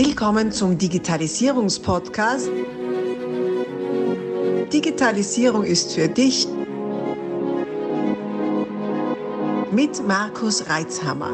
Willkommen 0.00 0.52
zum 0.52 0.78
Digitalisierungspodcast. 0.78 2.48
Digitalisierung 4.72 5.64
ist 5.64 5.92
für 5.92 6.06
dich 6.06 6.46
mit 9.72 10.06
Markus 10.06 10.68
Reitzhammer. 10.68 11.32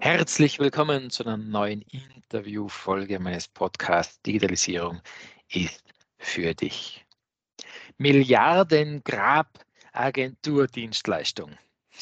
Herzlich 0.00 0.58
willkommen 0.58 1.08
zu 1.08 1.24
einer 1.24 1.38
neuen 1.38 1.80
Interviewfolge 1.90 3.18
meines 3.18 3.48
Podcasts 3.48 4.20
Digitalisierung 4.20 5.00
ist 5.48 5.82
für 6.18 6.52
dich. 6.52 7.06
Milliarden 7.96 9.02
Grab 9.04 9.64
Agenturdienstleistung. 9.94 11.56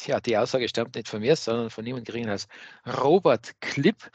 Ja, 0.05 0.19
die 0.19 0.37
Aussage 0.37 0.69
stammt 0.69 0.95
nicht 0.95 1.07
von 1.07 1.21
mir, 1.21 1.35
sondern 1.35 1.69
von 1.69 1.83
niemand 1.83 2.05
geringer 2.05 2.31
als 2.31 2.47
Robert 2.85 3.59
Klipp. 3.61 4.11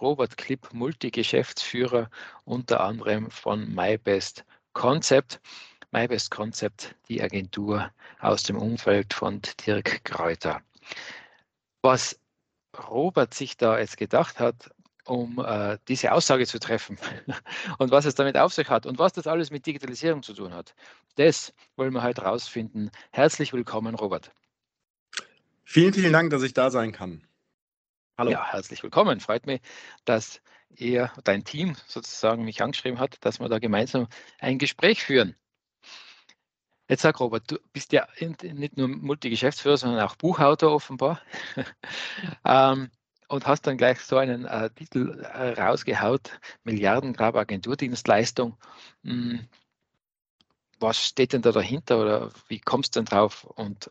Robert 0.00 0.36
Klipp, 0.36 0.72
Multigeschäftsführer 0.72 2.10
unter 2.44 2.80
anderem 2.80 3.30
von 3.30 3.72
MyBest 3.74 4.44
Concept. 4.72 5.40
MyBest 5.92 6.30
Concept, 6.30 6.94
die 7.08 7.22
Agentur 7.22 7.90
aus 8.20 8.42
dem 8.42 8.56
Umfeld 8.56 9.14
von 9.14 9.40
Dirk 9.64 10.04
Kräuter. 10.04 10.60
Was 11.82 12.18
Robert 12.88 13.34
sich 13.34 13.56
da 13.56 13.78
jetzt 13.78 13.96
gedacht 13.96 14.40
hat, 14.40 14.70
um 15.04 15.38
äh, 15.44 15.78
diese 15.88 16.12
Aussage 16.12 16.46
zu 16.46 16.58
treffen 16.58 16.98
und 17.78 17.90
was 17.90 18.04
es 18.04 18.14
damit 18.14 18.36
auf 18.36 18.52
sich 18.52 18.68
hat 18.68 18.86
und 18.86 18.98
was 18.98 19.12
das 19.12 19.26
alles 19.26 19.50
mit 19.50 19.66
Digitalisierung 19.66 20.22
zu 20.22 20.32
tun 20.32 20.54
hat. 20.54 20.74
Das 21.16 21.52
wollen 21.76 21.92
wir 21.92 22.02
heute 22.02 22.22
rausfinden. 22.22 22.90
Herzlich 23.12 23.52
willkommen, 23.52 23.94
Robert. 23.94 24.32
Vielen, 25.64 25.94
vielen 25.94 26.12
Dank, 26.12 26.30
dass 26.30 26.42
ich 26.42 26.52
da 26.52 26.70
sein 26.70 26.92
kann. 26.92 27.26
Hallo. 28.18 28.30
Ja, 28.30 28.52
herzlich 28.52 28.82
willkommen. 28.82 29.18
Freut 29.20 29.46
mich, 29.46 29.60
dass 30.04 30.40
ihr, 30.76 31.10
dein 31.24 31.44
Team 31.44 31.74
sozusagen 31.86 32.44
mich 32.44 32.62
angeschrieben 32.62 33.00
hat, 33.00 33.16
dass 33.24 33.40
wir 33.40 33.48
da 33.48 33.58
gemeinsam 33.58 34.06
ein 34.38 34.58
Gespräch 34.58 35.02
führen. 35.02 35.34
Jetzt 36.86 37.02
sag 37.02 37.18
Robert, 37.18 37.50
du 37.50 37.56
bist 37.72 37.92
ja 37.92 38.06
nicht 38.20 38.76
nur 38.76 38.88
Multigeschäftsführer, 38.88 39.78
sondern 39.78 40.00
auch 40.00 40.16
Buchautor 40.16 40.72
offenbar. 40.72 41.20
ähm, 42.44 42.90
und 43.28 43.46
hast 43.46 43.62
dann 43.62 43.78
gleich 43.78 44.00
so 44.00 44.18
einen 44.18 44.44
äh, 44.44 44.68
Titel 44.70 45.20
äh, 45.22 45.60
rausgehaut, 45.60 46.38
Milliardengrab 46.64 47.36
Agenturdienstleistung. 47.36 48.58
Hm, 49.02 49.48
was 50.78 51.02
steht 51.04 51.32
denn 51.32 51.40
da 51.40 51.52
dahinter 51.52 52.00
oder 52.00 52.30
wie 52.48 52.60
kommst 52.60 52.94
du 52.94 53.00
denn 53.00 53.06
drauf? 53.06 53.44
Und 53.44 53.90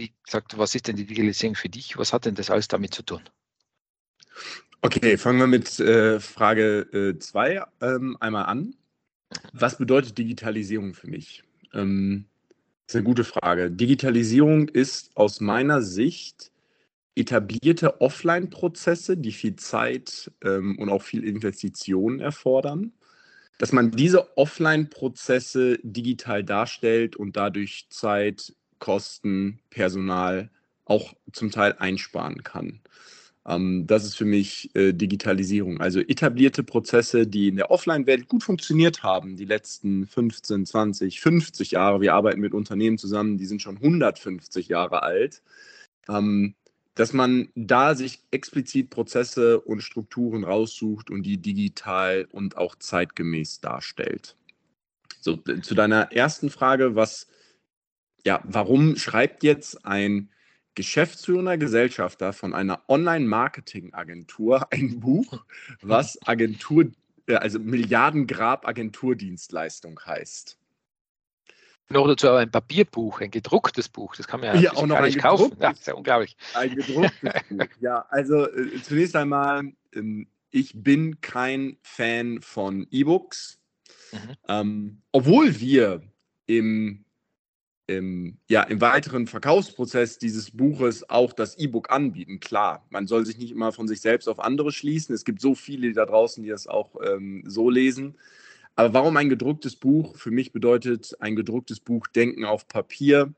wie 0.00 0.12
gesagt, 0.24 0.56
was 0.56 0.74
ist 0.74 0.88
denn 0.88 0.96
die 0.96 1.04
Digitalisierung 1.04 1.54
für 1.54 1.68
dich? 1.68 1.98
Was 1.98 2.12
hat 2.12 2.24
denn 2.24 2.34
das 2.34 2.50
alles 2.50 2.68
damit 2.68 2.94
zu 2.94 3.02
tun? 3.02 3.20
Okay, 4.80 5.18
fangen 5.18 5.38
wir 5.38 5.46
mit 5.46 5.78
äh, 5.78 6.18
Frage 6.20 7.16
2 7.18 7.50
äh, 7.50 7.62
ähm, 7.82 8.16
einmal 8.18 8.46
an. 8.46 8.74
Was 9.52 9.76
bedeutet 9.76 10.16
Digitalisierung 10.16 10.94
für 10.94 11.08
mich? 11.08 11.44
Ähm, 11.74 12.24
das 12.86 12.94
ist 12.94 12.96
eine 12.96 13.04
gute 13.04 13.24
Frage. 13.24 13.70
Digitalisierung 13.70 14.68
ist 14.68 15.16
aus 15.16 15.40
meiner 15.40 15.82
Sicht 15.82 16.50
etablierte 17.14 18.00
Offline-Prozesse, 18.00 19.18
die 19.18 19.32
viel 19.32 19.56
Zeit 19.56 20.32
ähm, 20.42 20.78
und 20.78 20.88
auch 20.88 21.02
viel 21.02 21.24
Investitionen 21.24 22.20
erfordern, 22.20 22.92
dass 23.58 23.72
man 23.72 23.90
diese 23.90 24.38
Offline-Prozesse 24.38 25.78
digital 25.82 26.42
darstellt 26.42 27.16
und 27.16 27.36
dadurch 27.36 27.86
Zeit, 27.90 28.54
Kosten, 28.80 29.60
Personal 29.70 30.50
auch 30.84 31.14
zum 31.32 31.52
Teil 31.52 31.76
einsparen 31.78 32.42
kann. 32.42 32.80
Ähm, 33.46 33.86
das 33.86 34.04
ist 34.04 34.16
für 34.16 34.24
mich 34.24 34.74
äh, 34.74 34.92
Digitalisierung. 34.92 35.80
Also 35.80 36.00
etablierte 36.00 36.64
Prozesse, 36.64 37.26
die 37.26 37.48
in 37.48 37.56
der 37.56 37.70
Offline-Welt 37.70 38.28
gut 38.28 38.42
funktioniert 38.42 39.02
haben, 39.02 39.36
die 39.36 39.44
letzten 39.44 40.06
15, 40.06 40.66
20, 40.66 41.20
50 41.20 41.70
Jahre. 41.70 42.00
Wir 42.00 42.14
arbeiten 42.14 42.40
mit 42.40 42.54
Unternehmen 42.54 42.98
zusammen, 42.98 43.38
die 43.38 43.46
sind 43.46 43.62
schon 43.62 43.76
150 43.76 44.68
Jahre 44.68 45.02
alt. 45.02 45.42
Ähm, 46.08 46.54
dass 46.94 47.12
man 47.12 47.48
da 47.54 47.94
sich 47.94 48.20
explizit 48.30 48.90
Prozesse 48.90 49.60
und 49.60 49.80
Strukturen 49.80 50.44
raussucht 50.44 51.10
und 51.10 51.22
die 51.22 51.38
digital 51.38 52.26
und 52.30 52.58
auch 52.58 52.74
zeitgemäß 52.74 53.60
darstellt. 53.60 54.36
So, 55.20 55.36
zu 55.36 55.74
deiner 55.74 56.12
ersten 56.12 56.50
Frage, 56.50 56.96
was, 56.96 57.28
ja, 58.24 58.40
warum 58.44 58.96
schreibt 58.96 59.42
jetzt 59.42 59.84
ein 59.84 60.30
geschäftsführender 60.74 61.58
Gesellschafter 61.58 62.32
von 62.32 62.54
einer 62.54 62.80
Online-Marketing-Agentur 62.88 64.72
ein 64.72 65.00
Buch, 65.00 65.44
was 65.82 66.16
Agentur, 66.26 66.86
äh, 67.26 67.34
also 67.34 67.58
Milliardengrab-Agenturdienstleistung 67.58 70.00
heißt? 70.04 70.60
noch 71.90 72.06
dazu 72.06 72.28
aber 72.28 72.38
ein 72.38 72.50
Papierbuch, 72.50 73.20
ein 73.20 73.30
gedrucktes 73.30 73.88
Buch. 73.88 74.14
Das 74.16 74.26
kann 74.26 74.40
man 74.40 74.54
ja, 74.54 74.60
ja 74.60 74.72
auch 74.72 74.86
noch 74.86 74.96
gar 74.96 75.06
nicht 75.06 75.18
kaufen. 75.18 75.56
Ja, 75.60 75.70
ist 75.70 75.86
ja 75.86 75.94
unglaublich. 75.94 76.36
Ein 76.54 76.76
gedrucktes 76.76 77.20
Buch. 77.50 77.66
Ja, 77.80 78.06
also 78.08 78.48
äh, 78.48 78.80
zunächst 78.82 79.16
einmal, 79.16 79.72
ähm, 79.94 80.28
ich 80.50 80.72
bin 80.74 81.20
kein 81.20 81.78
Fan 81.82 82.40
von 82.42 82.86
E-Books, 82.90 83.58
mhm. 84.12 84.18
ähm, 84.48 85.02
obwohl 85.12 85.58
wir 85.60 86.02
im, 86.46 87.04
im, 87.90 88.38
ja, 88.48 88.62
im 88.62 88.80
weiteren 88.80 89.26
Verkaufsprozess 89.26 90.18
dieses 90.18 90.52
Buches 90.52 91.08
auch 91.10 91.32
das 91.32 91.58
E-Book 91.58 91.90
anbieten. 91.90 92.38
Klar, 92.38 92.86
man 92.90 93.06
soll 93.06 93.26
sich 93.26 93.38
nicht 93.38 93.50
immer 93.50 93.72
von 93.72 93.88
sich 93.88 94.00
selbst 94.00 94.28
auf 94.28 94.38
andere 94.38 94.70
schließen. 94.70 95.14
Es 95.14 95.24
gibt 95.24 95.40
so 95.40 95.54
viele 95.54 95.92
da 95.92 96.06
draußen, 96.06 96.42
die 96.42 96.48
das 96.48 96.66
auch 96.66 96.94
ähm, 97.04 97.42
so 97.46 97.68
lesen. 97.68 98.16
Aber 98.76 98.94
warum 98.94 99.16
ein 99.16 99.28
gedrucktes 99.28 99.76
Buch? 99.76 100.16
Für 100.16 100.30
mich 100.30 100.52
bedeutet 100.52 101.16
ein 101.20 101.34
gedrucktes 101.34 101.80
Buch 101.80 102.06
Denken 102.06 102.44
auf 102.44 102.68
Papier. 102.68 103.34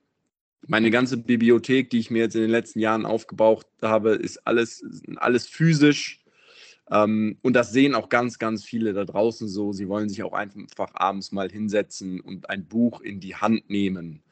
Meine 0.67 0.91
ganze 0.91 1.17
Bibliothek, 1.17 1.91
die 1.91 1.99
ich 1.99 2.11
mir 2.11 2.21
jetzt 2.21 2.37
in 2.37 2.43
den 2.43 2.51
letzten 2.51 2.79
Jahren 2.79 3.07
aufgebaut 3.07 3.67
habe, 3.81 4.11
ist 4.11 4.47
alles, 4.47 4.85
alles 5.17 5.49
physisch. 5.49 6.23
Ähm, 6.91 7.39
und 7.43 7.55
das 7.55 7.73
sehen 7.73 7.95
auch 7.95 8.11
ganz, 8.11 8.39
ganz 8.39 8.65
viele 8.65 8.93
da 8.93 9.05
draußen 9.05 9.49
so. 9.49 9.73
Sie 9.73 9.89
wollen 9.89 10.11
sich 10.11 10.23
auch 10.23 10.35
einfach 10.35 10.91
abends 10.95 11.33
mal 11.33 11.51
hinsetzen 11.51 12.21
und 12.21 12.51
ein 12.51 12.67
Buch 12.67 13.01
in 13.01 13.19
die 13.19 13.35
Hand 13.35 13.71
nehmen. 13.71 14.23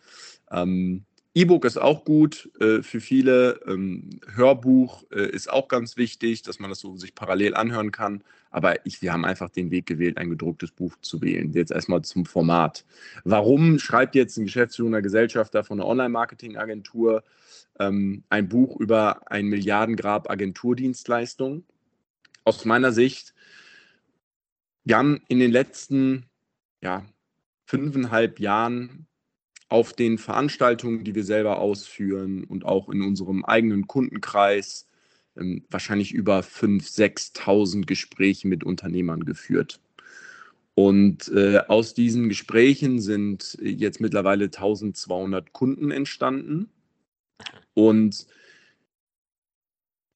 Ähm, 0.51 1.05
E-Book 1.33 1.65
ist 1.65 1.77
auch 1.77 2.05
gut 2.05 2.51
äh, 2.61 2.83
für 2.83 3.01
viele. 3.01 3.61
Ähm, 3.67 4.21
Hörbuch 4.35 5.05
äh, 5.13 5.31
ist 5.31 5.49
auch 5.49 5.69
ganz 5.69 5.97
wichtig, 5.97 6.43
dass 6.43 6.59
man 6.59 6.71
das 6.71 6.81
so 6.81 6.97
sich 6.97 7.15
parallel 7.15 7.55
anhören 7.55 7.93
kann. 7.93 8.25
Aber 8.51 8.85
ich, 8.85 9.01
wir 9.01 9.13
haben 9.13 9.25
einfach 9.25 9.49
den 9.49 9.71
Weg 9.71 9.87
gewählt, 9.87 10.19
ein 10.19 10.29
gedrucktes 10.29 10.73
Buch 10.73 10.97
zu 11.03 11.23
wählen. 11.23 11.53
Jetzt 11.53 11.71
erstmal 11.71 12.03
zum 12.03 12.27
Format. 12.27 12.85
Warum 13.23 13.79
schreibt 13.79 14.17
jetzt 14.17 14.37
ein 14.39 14.47
geschäftsführender 14.47 15.03
Gesellschafter 15.03 15.63
von 15.63 15.79
einer 15.79 15.89
Online-Marketing-Agentur 15.89 17.23
ähm, 17.79 18.25
ein 18.29 18.49
Buch 18.49 18.81
über 18.81 19.31
ein 19.31 19.47
Milliardengrab 19.47 20.29
Agenturdienstleistung? 20.29 21.65
Aus 22.43 22.65
meiner 22.65 22.91
Sicht, 22.91 23.35
wir 24.83 24.97
haben 24.97 25.23
in 25.29 25.39
den 25.39 25.53
letzten 25.53 26.27
ja, 26.83 27.05
fünfeinhalb 27.67 28.41
Jahren 28.41 29.07
auf 29.71 29.93
den 29.93 30.19
Veranstaltungen, 30.19 31.05
die 31.05 31.15
wir 31.15 31.25
selber 31.25 31.61
ausführen 31.61 32.45
und 32.45 32.67
auch 32.67 32.89
in 32.91 33.03
unserem 33.03 33.45
eigenen 33.45 33.87
Kundenkreis 33.87 34.87
ähm, 35.37 35.65
wahrscheinlich 35.71 36.13
über 36.13 36.41
5.000, 36.41 37.37
6.000 37.37 37.87
Gespräche 37.87 38.49
mit 38.49 38.65
Unternehmern 38.65 39.25
geführt. 39.25 39.81
Und 40.75 41.29
äh, 41.29 41.59
aus 41.69 41.95
diesen 41.95 42.29
Gesprächen 42.29 43.01
sind 43.01 43.57
jetzt 43.63 44.01
mittlerweile 44.01 44.47
1200 44.47 45.53
Kunden 45.53 45.91
entstanden. 45.91 46.69
Und 47.75 48.27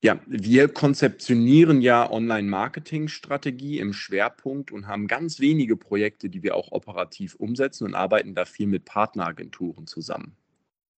ja, 0.04 0.20
wir 0.26 0.68
konzeptionieren 0.68 1.80
ja 1.80 2.10
Online-Marketing-Strategie 2.10 3.78
im 3.78 3.94
Schwerpunkt 3.94 4.70
und 4.70 4.86
haben 4.86 5.06
ganz 5.06 5.40
wenige 5.40 5.78
Projekte, 5.78 6.28
die 6.28 6.42
wir 6.42 6.56
auch 6.56 6.72
operativ 6.72 7.36
umsetzen 7.36 7.86
und 7.86 7.94
arbeiten 7.94 8.34
da 8.34 8.44
viel 8.44 8.66
mit 8.66 8.84
Partneragenturen 8.84 9.86
zusammen. 9.86 10.36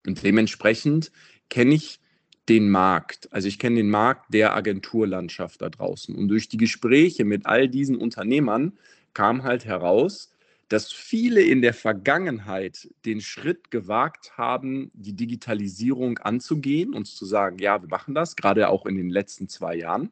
Und 0.09 0.25
dementsprechend 0.25 1.13
kenne 1.51 1.77
ich 1.77 2.01
den 2.49 2.69
Markt. 2.69 3.33
Also 3.33 3.47
ich 3.47 3.61
kenne 3.61 3.77
den 3.77 3.91
Markt 3.91 4.35
der 4.35 4.57
Agenturlandschaft 4.57 5.63
da 5.63 5.69
draußen. 5.69 6.17
Und 6.17 6.27
durch 6.27 6.49
die 6.49 6.57
Gespräche 6.57 7.25
mit 7.25 7.47
all 7.47 7.69
diesen 7.69 7.99
Unternehmern 7.99 8.73
kam 9.15 9.45
halt 9.45 9.67
heraus, 9.67 10.33
dass 10.69 10.93
viele 10.93 11.43
in 11.43 11.63
der 11.63 11.75
Vergangenheit 11.75 12.89
den 13.05 13.21
Schritt 13.21 13.71
gewagt 13.71 14.37
haben, 14.37 14.91
die 14.95 15.13
Digitalisierung 15.13 16.19
anzugehen, 16.19 16.95
und 16.95 17.07
zu 17.07 17.25
sagen, 17.25 17.59
ja, 17.59 17.81
wir 17.81 17.89
machen 17.89 18.15
das, 18.15 18.37
gerade 18.37 18.69
auch 18.69 18.87
in 18.87 18.97
den 18.97 19.11
letzten 19.11 19.49
zwei 19.49 19.77
Jahren. 19.77 20.11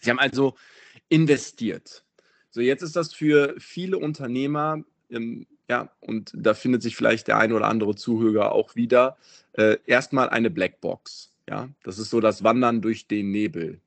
Sie 0.00 0.10
haben 0.10 0.18
also 0.18 0.54
investiert. 1.08 2.04
So, 2.50 2.60
jetzt 2.60 2.82
ist 2.82 2.96
das 2.96 3.12
für 3.12 3.54
viele 3.58 3.98
Unternehmer, 3.98 4.82
ähm, 5.10 5.46
ja, 5.68 5.92
und 6.00 6.32
da 6.34 6.54
findet 6.54 6.82
sich 6.82 6.96
vielleicht 6.96 7.28
der 7.28 7.38
ein 7.38 7.52
oder 7.52 7.68
andere 7.68 7.94
Zuhörer 7.94 8.52
auch 8.52 8.74
wieder, 8.74 9.16
äh, 9.52 9.76
erstmal 9.86 10.28
eine 10.30 10.50
Blackbox. 10.50 11.30
Ja, 11.48 11.68
das 11.82 11.98
ist 11.98 12.10
so 12.10 12.20
das 12.20 12.42
Wandern 12.42 12.82
durch 12.82 13.06
den 13.06 13.30
Nebel, 13.30 13.80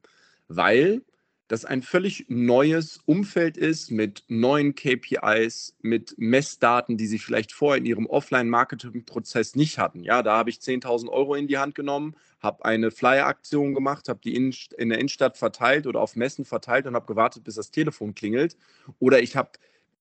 weil 0.48 1.02
das 1.52 1.66
ein 1.66 1.82
völlig 1.82 2.28
neues 2.30 3.02
Umfeld 3.06 3.58
ist 3.58 3.92
mit 3.92 4.24
neuen 4.30 4.74
KPIs, 4.74 5.76
mit 5.82 6.16
Messdaten, 6.18 6.96
die 6.96 7.08
sie 7.08 7.20
vielleicht 7.20 7.52
vorher 7.52 7.78
in 7.78 7.86
ihrem 7.86 8.06
Offline-Marketing-Prozess 8.06 9.58
nicht 9.58 9.78
hatten. 9.78 10.02
Ja, 10.06 10.24
da 10.24 10.38
habe 10.38 10.50
ich 10.50 10.60
10.000 10.60 11.10
Euro 11.10 11.36
in 11.36 11.50
die 11.50 11.58
Hand 11.58 11.76
genommen, 11.76 12.16
habe 12.40 12.64
eine 12.64 12.90
Flyer-Aktion 12.90 13.74
gemacht, 13.74 14.08
habe 14.08 14.22
die 14.24 14.34
in, 14.34 14.56
in 14.78 14.88
der 14.88 15.00
Innenstadt 15.00 15.38
verteilt 15.38 15.88
oder 15.88 16.00
auf 16.00 16.16
Messen 16.16 16.46
verteilt 16.46 16.88
und 16.88 16.96
habe 16.96 17.06
gewartet, 17.06 17.44
bis 17.44 17.56
das 17.56 17.70
Telefon 17.70 18.16
klingelt. 18.16 18.56
Oder 19.00 19.22
ich 19.22 19.36
habe 19.36 19.52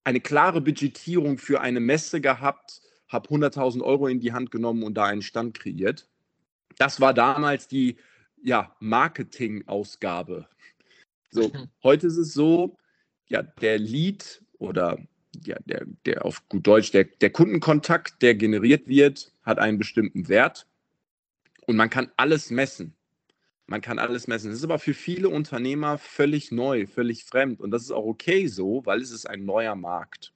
eine 0.04 0.20
klare 0.20 0.60
Budgetierung 0.60 1.36
für 1.36 1.60
eine 1.60 1.80
Messe 1.80 2.20
gehabt, 2.20 2.80
habe 3.08 3.28
100.000 3.28 3.82
Euro 3.82 4.06
in 4.06 4.20
die 4.20 4.32
Hand 4.32 4.52
genommen 4.52 4.84
und 4.84 4.94
da 4.94 5.06
einen 5.06 5.22
Stand 5.22 5.58
kreiert. 5.58 6.06
Das 6.78 7.00
war 7.00 7.12
damals 7.12 7.66
die 7.66 7.96
ja, 8.40 8.72
Marketing-Ausgabe 8.78 10.46
so, 11.30 11.50
heute 11.82 12.06
ist 12.06 12.16
es 12.16 12.32
so, 12.32 12.76
ja, 13.26 13.42
der 13.42 13.78
Lead 13.78 14.42
oder 14.58 14.98
ja, 15.44 15.56
der, 15.64 15.86
der 16.04 16.24
auf 16.24 16.48
gut 16.48 16.66
Deutsch, 16.66 16.90
der, 16.90 17.04
der 17.04 17.30
Kundenkontakt, 17.30 18.20
der 18.22 18.34
generiert 18.34 18.88
wird, 18.88 19.32
hat 19.42 19.58
einen 19.58 19.78
bestimmten 19.78 20.28
Wert 20.28 20.66
und 21.66 21.76
man 21.76 21.90
kann 21.90 22.10
alles 22.16 22.50
messen. 22.50 22.94
Man 23.66 23.80
kann 23.80 24.00
alles 24.00 24.26
messen. 24.26 24.50
Das 24.50 24.58
ist 24.58 24.64
aber 24.64 24.80
für 24.80 24.94
viele 24.94 25.28
Unternehmer 25.28 25.96
völlig 25.96 26.50
neu, 26.50 26.86
völlig 26.86 27.24
fremd 27.24 27.60
und 27.60 27.70
das 27.70 27.82
ist 27.82 27.92
auch 27.92 28.04
okay 28.04 28.48
so, 28.48 28.82
weil 28.84 29.00
es 29.00 29.12
ist 29.12 29.26
ein 29.26 29.44
neuer 29.44 29.76
Markt. 29.76 30.32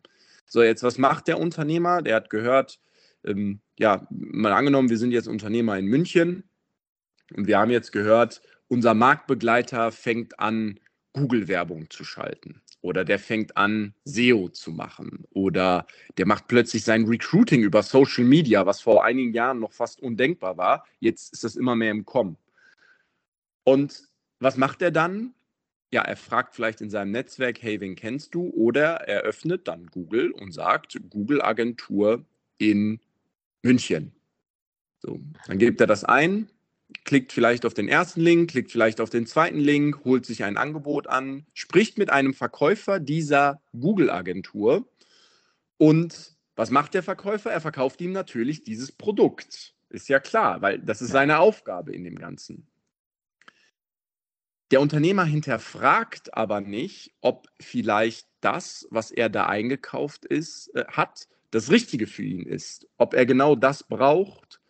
So, 0.46 0.62
jetzt 0.62 0.84
was 0.84 0.98
macht 0.98 1.26
der 1.26 1.40
Unternehmer? 1.40 2.00
Der 2.02 2.14
hat 2.14 2.30
gehört, 2.30 2.78
ähm, 3.24 3.60
ja, 3.78 4.06
mal 4.10 4.52
angenommen, 4.52 4.90
wir 4.90 4.98
sind 4.98 5.10
jetzt 5.10 5.26
Unternehmer 5.26 5.76
in 5.76 5.86
München 5.86 6.44
und 7.34 7.48
wir 7.48 7.58
haben 7.58 7.72
jetzt 7.72 7.90
gehört, 7.90 8.40
unser 8.68 8.94
Marktbegleiter 8.94 9.92
fängt 9.92 10.38
an, 10.40 10.80
Google-Werbung 11.14 11.90
zu 11.90 12.04
schalten 12.04 12.60
oder 12.80 13.04
der 13.04 13.18
fängt 13.18 13.56
an, 13.56 13.94
SEO 14.04 14.48
zu 14.48 14.72
machen 14.72 15.24
oder 15.30 15.86
der 16.18 16.26
macht 16.26 16.48
plötzlich 16.48 16.84
sein 16.84 17.06
Recruiting 17.06 17.62
über 17.62 17.82
Social 17.82 18.24
Media, 18.24 18.66
was 18.66 18.82
vor 18.82 19.04
einigen 19.04 19.32
Jahren 19.32 19.60
noch 19.60 19.72
fast 19.72 20.02
undenkbar 20.02 20.58
war. 20.58 20.84
Jetzt 21.00 21.32
ist 21.32 21.44
das 21.44 21.56
immer 21.56 21.76
mehr 21.76 21.92
im 21.92 22.04
Kommen. 22.04 22.36
Und 23.64 24.02
was 24.38 24.56
macht 24.56 24.82
er 24.82 24.90
dann? 24.90 25.32
Ja, 25.92 26.02
er 26.02 26.16
fragt 26.16 26.54
vielleicht 26.54 26.80
in 26.80 26.90
seinem 26.90 27.12
Netzwerk, 27.12 27.62
hey, 27.62 27.80
wen 27.80 27.94
kennst 27.94 28.34
du? 28.34 28.50
Oder 28.50 29.08
er 29.08 29.22
öffnet 29.22 29.68
dann 29.68 29.86
Google 29.86 30.32
und 30.32 30.52
sagt, 30.52 31.00
Google-Agentur 31.08 32.24
in 32.58 33.00
München. 33.62 34.12
So, 34.98 35.20
dann 35.46 35.58
gibt 35.58 35.80
er 35.80 35.86
das 35.86 36.04
ein, 36.04 36.50
klickt 37.04 37.32
vielleicht 37.32 37.66
auf 37.66 37.74
den 37.74 37.88
ersten 37.88 38.20
Link, 38.20 38.50
klickt 38.50 38.70
vielleicht 38.70 39.00
auf 39.00 39.10
den 39.10 39.26
zweiten 39.26 39.58
Link, 39.58 40.04
holt 40.04 40.24
sich 40.26 40.44
ein 40.44 40.56
Angebot 40.56 41.06
an, 41.06 41.46
spricht 41.52 41.98
mit 41.98 42.10
einem 42.10 42.34
Verkäufer 42.34 43.00
dieser 43.00 43.60
Google-Agentur 43.78 44.88
und 45.76 46.34
was 46.56 46.70
macht 46.70 46.94
der 46.94 47.02
Verkäufer? 47.02 47.50
Er 47.50 47.60
verkauft 47.60 48.00
ihm 48.00 48.12
natürlich 48.12 48.62
dieses 48.62 48.92
Produkt. 48.92 49.74
Ist 49.90 50.08
ja 50.08 50.20
klar, 50.20 50.62
weil 50.62 50.78
das 50.78 51.02
ist 51.02 51.10
seine 51.10 51.38
Aufgabe 51.38 51.92
in 51.92 52.04
dem 52.04 52.16
Ganzen. 52.16 52.66
Der 54.70 54.80
Unternehmer 54.80 55.24
hinterfragt 55.24 56.34
aber 56.34 56.60
nicht, 56.60 57.14
ob 57.20 57.48
vielleicht 57.60 58.26
das, 58.40 58.86
was 58.90 59.10
er 59.10 59.28
da 59.28 59.46
eingekauft 59.46 60.24
ist, 60.24 60.74
äh, 60.74 60.84
hat, 60.88 61.28
das 61.50 61.70
Richtige 61.70 62.06
für 62.06 62.24
ihn 62.24 62.44
ist. 62.44 62.88
Ob 62.96 63.14
er 63.14 63.26
genau 63.26 63.54
das 63.54 63.84
braucht, 63.84 64.60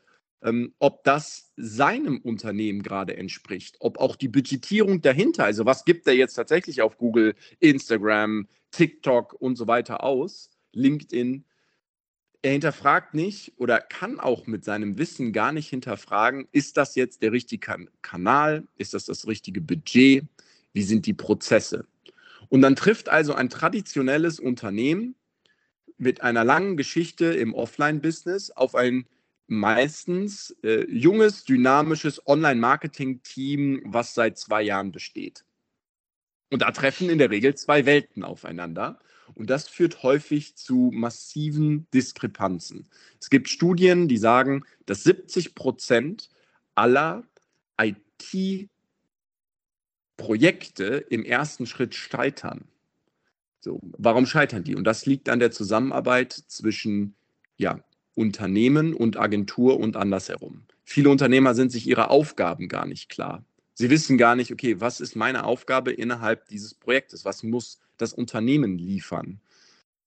ähm, 0.44 0.74
ob 0.78 1.02
das 1.04 1.52
seinem 1.56 2.18
Unternehmen 2.18 2.82
gerade 2.82 3.16
entspricht, 3.16 3.76
ob 3.80 3.98
auch 3.98 4.14
die 4.14 4.28
Budgetierung 4.28 5.00
dahinter, 5.00 5.44
also 5.44 5.64
was 5.64 5.84
gibt 5.84 6.06
er 6.06 6.14
jetzt 6.14 6.34
tatsächlich 6.34 6.82
auf 6.82 6.98
Google, 6.98 7.34
Instagram, 7.60 8.46
TikTok 8.70 9.32
und 9.32 9.56
so 9.56 9.66
weiter 9.66 10.04
aus, 10.04 10.50
LinkedIn. 10.72 11.44
Er 12.42 12.52
hinterfragt 12.52 13.14
nicht 13.14 13.54
oder 13.56 13.80
kann 13.80 14.20
auch 14.20 14.46
mit 14.46 14.64
seinem 14.64 14.98
Wissen 14.98 15.32
gar 15.32 15.50
nicht 15.50 15.70
hinterfragen, 15.70 16.46
ist 16.52 16.76
das 16.76 16.94
jetzt 16.94 17.22
der 17.22 17.32
richtige 17.32 17.60
kan 17.60 17.88
Kanal, 18.02 18.68
ist 18.76 18.92
das 18.92 19.06
das 19.06 19.26
richtige 19.26 19.62
Budget, 19.62 20.24
wie 20.74 20.82
sind 20.82 21.06
die 21.06 21.14
Prozesse. 21.14 21.86
Und 22.50 22.60
dann 22.60 22.76
trifft 22.76 23.08
also 23.08 23.32
ein 23.32 23.48
traditionelles 23.48 24.38
Unternehmen 24.38 25.14
mit 25.96 26.20
einer 26.20 26.44
langen 26.44 26.76
Geschichte 26.76 27.26
im 27.26 27.54
Offline-Business 27.54 28.50
auf 28.50 28.74
ein 28.74 29.06
meistens 29.46 30.56
äh, 30.62 30.86
junges, 30.90 31.44
dynamisches 31.44 32.26
Online-Marketing-Team, 32.26 33.82
was 33.84 34.14
seit 34.14 34.38
zwei 34.38 34.62
Jahren 34.62 34.92
besteht. 34.92 35.44
Und 36.50 36.62
da 36.62 36.70
treffen 36.70 37.10
in 37.10 37.18
der 37.18 37.30
Regel 37.30 37.54
zwei 37.54 37.84
Welten 37.86 38.22
aufeinander. 38.24 39.00
Und 39.34 39.50
das 39.50 39.68
führt 39.68 40.02
häufig 40.02 40.56
zu 40.56 40.90
massiven 40.92 41.86
Diskrepanzen. 41.92 42.88
Es 43.20 43.30
gibt 43.30 43.48
Studien, 43.48 44.06
die 44.06 44.18
sagen, 44.18 44.64
dass 44.86 45.02
70 45.04 45.54
Prozent 45.54 46.30
aller 46.74 47.24
IT-Projekte 47.80 48.68
im 51.08 51.24
ersten 51.24 51.66
Schritt 51.66 51.94
scheitern. 51.94 52.68
So, 53.60 53.80
warum 53.82 54.26
scheitern 54.26 54.62
die? 54.62 54.76
Und 54.76 54.84
das 54.84 55.06
liegt 55.06 55.30
an 55.30 55.38
der 55.40 55.50
Zusammenarbeit 55.50 56.32
zwischen 56.32 57.14
ja, 57.56 57.82
Unternehmen 58.14 58.94
und 58.94 59.16
Agentur 59.16 59.78
und 59.78 59.96
andersherum. 59.96 60.62
Viele 60.84 61.10
Unternehmer 61.10 61.54
sind 61.54 61.72
sich 61.72 61.86
ihrer 61.86 62.10
Aufgaben 62.10 62.68
gar 62.68 62.86
nicht 62.86 63.08
klar. 63.08 63.44
Sie 63.74 63.90
wissen 63.90 64.18
gar 64.18 64.36
nicht, 64.36 64.52
okay, 64.52 64.80
was 64.80 65.00
ist 65.00 65.16
meine 65.16 65.44
Aufgabe 65.44 65.92
innerhalb 65.92 66.46
dieses 66.48 66.74
Projektes? 66.74 67.24
Was 67.24 67.42
muss 67.42 67.80
das 67.96 68.12
Unternehmen 68.12 68.78
liefern? 68.78 69.40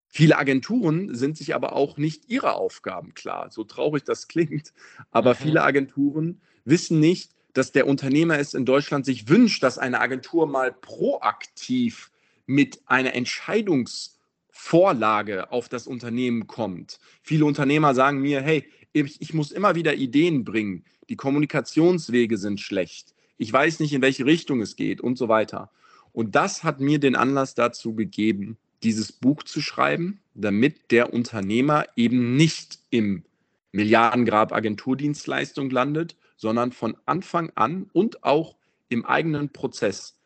Viele 0.07 0.37
Agenturen 0.37 1.13
sind 1.13 1.37
sich 1.37 1.53
aber 1.53 1.73
auch 1.73 1.97
nicht 1.97 2.29
ihrer 2.29 2.55
Aufgaben 2.55 3.13
klar, 3.13 3.51
so 3.51 3.65
traurig 3.65 4.03
das 4.03 4.29
klingt. 4.29 4.73
Aber 5.11 5.31
mhm. 5.31 5.37
viele 5.37 5.63
Agenturen 5.63 6.41
wissen 6.63 6.99
nicht, 6.99 7.31
dass 7.53 7.71
der 7.71 7.87
Unternehmer 7.87 8.39
es 8.39 8.53
in 8.53 8.65
Deutschland 8.65 9.05
sich 9.05 9.27
wünscht, 9.27 9.63
dass 9.63 9.77
eine 9.77 9.99
Agentur 9.99 10.47
mal 10.47 10.71
proaktiv 10.71 12.11
mit 12.45 12.81
einer 12.85 13.15
Entscheidungs- 13.15 14.16
Vorlage 14.59 15.51
auf 15.51 15.69
das 15.69 15.87
Unternehmen 15.87 16.47
kommt. 16.47 16.99
Viele 17.21 17.45
Unternehmer 17.45 17.93
sagen 17.93 18.19
mir, 18.19 18.41
hey, 18.41 18.65
ich, 18.91 19.21
ich, 19.21 19.33
muss 19.33 19.51
immer 19.51 19.75
wieder 19.75 19.93
Ideen 19.93 20.43
bringen. 20.43 20.83
Die 21.09 21.15
Kommunikationswege 21.15 22.37
sind 22.37 22.59
schlecht. 22.59 23.13
Ich 23.37 23.53
weiß 23.53 23.79
nicht, 23.79 23.93
in 23.93 24.01
welche 24.01 24.25
Richtung 24.25 24.59
es 24.61 24.75
geht 24.75 24.99
und 24.99 25.17
so 25.17 25.29
weiter. 25.29 25.69
Und 26.11 26.35
das 26.35 26.63
hat 26.63 26.79
mir 26.79 26.99
den 26.99 27.15
Anlass 27.15 27.53
dazu 27.53 27.93
gegeben, 27.93 28.57
dieses 28.83 29.11
Buch 29.11 29.43
zu 29.43 29.61
schreiben, 29.61 30.19
damit 30.33 30.91
der 30.91 31.13
Unternehmer 31.13 31.85
eben 31.95 32.35
nicht 32.35 32.79
im 32.89 33.23
Milliardengrab 33.71 34.51
Agenturdienstleistung 34.51 35.69
landet, 35.69 36.15
sondern 36.35 36.71
von 36.71 36.97
Anfang 37.05 37.51
an 37.53 37.89
und 37.93 38.23
auch 38.23 38.55
im 38.89 39.05
eigenen 39.05 39.49
Prozess, 39.49 40.17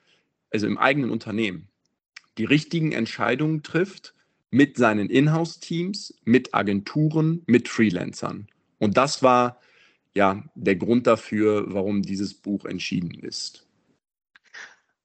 also 0.50 0.68
im 0.68 0.78
eigenen 0.78 1.12
Unternehmen, 1.12 1.68
die 2.38 2.46
richtigen 2.46 2.94
Entscheidungen 2.94 3.62
trifft, 3.62 4.14
mit 4.52 4.78
seinen 4.78 5.10
Inhouse-Teams, 5.10 6.14
mit 6.24 6.54
Agenturen, 6.54 7.42
mit 7.48 7.68
Freelancern. 7.68 8.48
Und 8.78 8.98
das 8.98 9.24
war 9.24 9.60
ja 10.14 10.44
der 10.56 10.76
Grund 10.76 11.08
dafür, 11.08 11.74
warum 11.74 12.02
dieses 12.02 12.34
Buch 12.34 12.66
entschieden 12.66 13.14
ist. 13.14 13.66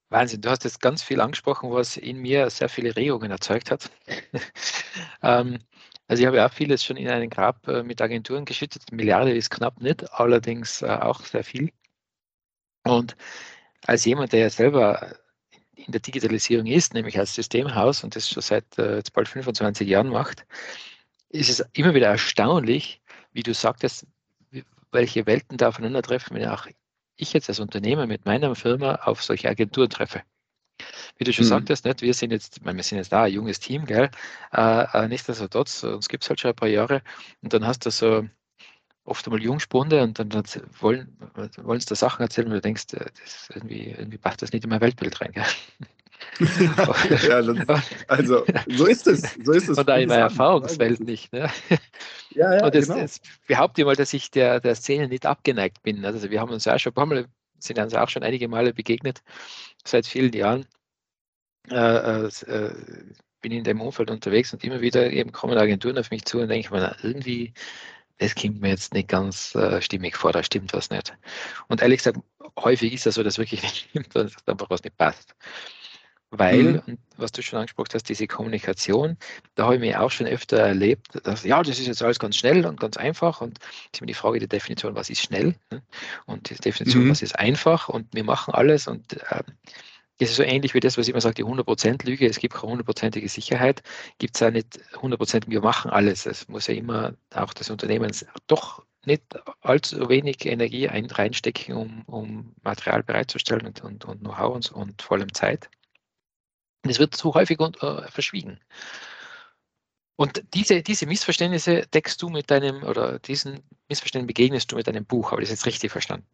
Wahnsinn, 0.09 0.41
du 0.41 0.51
hast 0.51 0.65
jetzt 0.65 0.81
ganz 0.81 1.03
viel 1.03 1.21
angesprochen, 1.21 1.71
was 1.71 1.97
in 1.97 2.19
mir 2.19 2.49
sehr 2.51 2.69
viele 2.69 2.95
Regungen 2.95 3.31
erzeugt 3.31 3.71
hat. 3.71 3.91
ähm, 5.23 5.59
also 6.09 6.23
ich 6.23 6.27
habe 6.27 6.37
ja 6.37 6.47
auch 6.47 6.53
vieles 6.53 6.85
schon 6.85 6.97
in 6.97 7.09
einen 7.09 7.31
Grab 7.31 7.67
äh, 7.67 7.83
mit 7.83 8.01
Agenturen 8.01 8.45
geschüttet. 8.45 8.93
Milliarde 8.93 9.35
ist 9.35 9.51
knapp 9.51 9.81
nicht, 9.81 10.13
allerdings 10.13 10.83
äh, 10.83 10.87
auch 10.87 11.25
sehr 11.25 11.43
viel. 11.43 11.73
Und 12.85 13.17
als 13.85 14.05
jemand, 14.05 14.33
der 14.33 14.41
ja 14.41 14.51
selber 14.51 15.17
in 15.87 15.93
der 15.93 16.01
Digitalisierung 16.01 16.67
ist, 16.67 16.95
nämlich 16.95 17.19
als 17.19 17.35
Systemhaus 17.35 18.05
und 18.05 18.17
das 18.17 18.29
schon 18.29 18.43
seit 18.43 18.65
äh, 18.79 18.97
jetzt 18.97 19.13
bald 19.13 19.29
25 19.29 19.89
Jahren 19.89 20.09
macht, 20.09 20.45
ist 21.31 21.49
es 21.49 21.65
immer 21.73 21.95
wieder 21.95 22.09
erstaunlich, 22.09 23.01
wie 23.33 23.43
du 23.43 23.55
sagtest, 23.55 24.07
welche 24.93 25.27
Welten 25.27 25.59
da 25.59 25.69
aufeinandertreffen, 25.69 26.37
wenn 26.37 26.49
auch 26.49 26.67
ich 27.17 27.33
jetzt 27.33 27.49
als 27.49 27.61
Unternehmer 27.61 28.07
mit 28.07 28.25
meiner 28.25 28.55
Firma 28.55 28.97
auf 28.97 29.23
solche 29.23 29.49
Agenturen 29.49 29.91
treffe. 29.91 30.23
Wie 31.17 31.25
du 31.25 31.33
schon 31.33 31.47
mhm. 31.47 31.51
sagtest, 31.51 31.85
nicht? 31.85 32.03
wir 32.03 32.13
sind 32.13 32.31
jetzt, 32.33 32.65
wir 32.65 32.83
sind 32.83 32.99
jetzt 32.99 33.13
da 33.13 33.25
ein 33.25 33.33
junges 33.33 33.61
Team, 33.61 33.87
gell? 33.87 34.11
Äh, 34.53 34.85
äh 34.93 35.09
nichtsdestotrotz, 35.09 35.83
uns 35.85 36.09
gibt 36.09 36.25
es 36.25 36.29
halt 36.29 36.41
schon 36.41 36.51
ein 36.51 36.57
paar 36.57 36.69
Jahre 36.69 37.03
und 37.43 37.53
dann 37.53 37.67
hast 37.67 37.87
du 37.87 37.91
so 37.91 38.29
oft 39.07 39.27
einmal 39.27 39.43
Jungspunde 39.43 40.03
und 40.03 40.19
dann 40.19 40.31
wollen, 40.81 41.17
wollen 41.63 41.81
sie 41.81 41.87
da 41.87 41.95
Sachen 41.95 42.23
erzählen, 42.23 42.49
und 42.49 42.55
du 42.55 42.61
denkst, 42.61 42.93
äh, 42.93 43.07
das 43.23 43.49
irgendwie, 43.55 43.95
irgendwie 43.97 44.19
passt 44.19 44.43
das 44.43 44.53
nicht 44.53 44.65
in 44.65 44.71
mein 44.71 44.81
Weltbild 44.81 45.21
rein. 45.21 45.33
ja, 47.29 47.43
das, 47.43 47.83
also 48.09 48.45
so 48.69 48.87
ist 48.87 49.07
es. 49.07 49.23
So 49.45 49.53
ist 49.53 49.69
es. 49.69 49.79
Oder 49.79 49.99
in 49.99 50.09
meiner 50.09 50.23
Erfahrungswelt 50.23 51.01
nicht. 51.01 51.33
Ne? 51.33 51.51
Ja, 52.31 52.55
ja, 52.55 52.65
und 52.65 52.75
das, 52.75 52.87
genau. 52.87 53.01
das 53.01 53.21
behaupte 53.47 53.81
ich 53.81 53.87
mal, 53.87 53.97
dass 53.97 54.13
ich 54.13 54.31
der, 54.31 54.61
der 54.61 54.75
Szene 54.75 55.09
nicht 55.09 55.25
abgeneigt 55.25 55.83
bin. 55.83 56.05
Also 56.05 56.31
wir 56.31 56.41
haben 56.41 56.51
uns 56.51 56.65
ja 56.65 56.79
schon 56.79 56.93
ein 56.93 56.95
paar 56.95 57.07
Mal, 57.07 57.27
sind 57.59 57.79
uns 57.79 57.95
auch 57.95 58.09
schon 58.09 58.23
einige 58.23 58.49
Male 58.49 58.75
begegnet, 58.75 59.23
seit 59.85 60.07
vielen 60.07 60.33
Jahren. 60.33 60.67
Äh, 61.71 62.27
äh, 62.27 62.73
bin 63.41 63.53
in 63.53 63.65
dem 63.65 63.81
Umfeld 63.81 64.11
unterwegs 64.11 64.53
und 64.53 64.65
immer 64.65 64.81
wieder 64.81 65.11
eben 65.11 65.33
kommen 65.33 65.57
Agenturen 65.57 65.99
auf 65.99 66.11
mich 66.11 66.25
zu 66.25 66.41
und 66.41 66.49
denke 66.49 66.73
mir, 66.75 66.97
irgendwie, 67.03 67.53
das 68.19 68.35
kommt 68.35 68.61
mir 68.61 68.71
jetzt 68.71 68.95
nicht 68.95 69.09
ganz 69.09 69.55
äh, 69.55 69.81
stimmig 69.83 70.17
vor, 70.17 70.33
da 70.33 70.43
stimmt 70.43 70.73
was 70.73 70.91
nicht. 70.91 71.17
Und 71.69 71.83
ehrlich 71.83 71.99
gesagt, 71.99 72.19
häufig 72.59 72.93
ist 72.93 73.07
das 73.07 73.17
so, 73.17 73.23
dass 73.23 73.39
wirklich 73.39 73.63
nicht 73.63 73.89
stimmt, 73.91 74.15
dass 74.15 74.33
einfach 74.47 74.71
was 74.71 74.83
nicht 74.83 74.97
passt. 74.97 75.35
Weil, 76.31 76.63
mhm. 76.63 76.83
und 76.87 76.99
was 77.17 77.31
du 77.31 77.41
schon 77.41 77.61
angesprochen 77.61 77.91
hast, 77.95 78.09
diese 78.09 78.27
Kommunikation, 78.27 79.17
da 79.55 79.65
habe 79.65 79.77
ich 79.77 79.81
mich 79.81 79.97
auch 79.97 80.11
schon 80.11 80.27
öfter 80.27 80.59
erlebt, 80.59 81.07
dass, 81.25 81.45
ja, 81.45 81.63
das 81.63 81.79
ist 81.79 81.87
jetzt 81.87 82.03
alles 82.03 82.19
ganz 82.19 82.37
schnell 82.37 82.67
und 82.67 82.81
ganz 82.81 82.97
einfach 82.97 83.41
und 83.41 83.59
ist 83.93 84.01
immer 84.01 84.07
die 84.07 84.15
Frage 84.15 84.41
der 84.41 84.49
Definition, 84.49 84.97
was 84.97 85.09
ist 85.09 85.23
schnell 85.23 85.55
ne? 85.71 85.83
und 86.27 86.51
die 86.51 86.57
Definition, 86.57 87.05
mhm. 87.05 87.11
was 87.11 87.23
ist 87.23 87.39
einfach 87.39 87.89
und 87.89 88.13
wir 88.13 88.25
machen 88.25 88.55
alles 88.55 88.89
und 88.89 89.13
äh, 89.31 89.43
das 90.19 90.31
ist 90.31 90.37
so 90.37 90.43
ähnlich 90.43 90.75
wie 90.75 90.81
das, 90.81 90.97
was 90.97 91.07
ich 91.07 91.13
immer 91.13 91.21
sage, 91.21 91.35
die 91.35 91.45
100%-Lüge. 91.45 92.27
Es 92.27 92.39
gibt 92.39 92.55
keine 92.55 92.71
hundertprozentige 92.71 93.29
Sicherheit. 93.29 93.83
Gibt 94.19 94.37
es 94.37 94.43
auch 94.43 94.51
nicht 94.51 94.81
100%, 94.95 95.49
wir 95.49 95.61
machen 95.61 95.91
alles. 95.91 96.27
Es 96.27 96.49
muss 96.49 96.67
ja 96.69 96.75
immer 96.75 97.15
auch 97.35 97.53
das 97.53 97.71
Unternehmen 97.71 98.11
doch 98.47 98.85
nicht 99.05 99.23
allzu 99.61 100.09
wenig 100.09 100.45
Energie 100.47 100.89
ein, 100.89 101.07
reinstecken, 101.07 101.75
um, 101.75 102.03
um 102.07 102.55
Material 102.63 103.03
bereitzustellen 103.03 103.67
und, 103.67 103.83
und, 103.83 104.05
und 104.05 104.21
Know-how 104.21 104.55
und, 104.55 104.73
und 104.73 105.03
vor 105.03 105.19
allem 105.19 105.33
Zeit. 105.33 105.71
Das 106.83 106.99
wird 106.99 107.15
zu 107.15 107.35
häufig 107.35 107.59
und, 107.61 107.83
äh, 107.83 108.09
verschwiegen. 108.11 108.61
Und 110.17 110.43
diese, 110.55 110.83
diese 110.83 111.07
Missverständnisse 111.07 111.87
deckst 111.93 112.21
du 112.23 112.31
mit 112.31 112.51
deinem, 112.51 112.83
oder 112.85 113.19
diesen 113.19 113.63
Missverständnissen 113.89 114.27
begegnest 114.29 114.73
du 114.73 114.77
mit 114.77 114.87
deinem 114.87 115.05
Buch. 115.05 115.31
Habe 115.31 115.43
ich 115.43 115.49
das 115.49 115.59
jetzt 115.59 115.67
richtig 115.67 115.93
verstanden? 115.93 116.27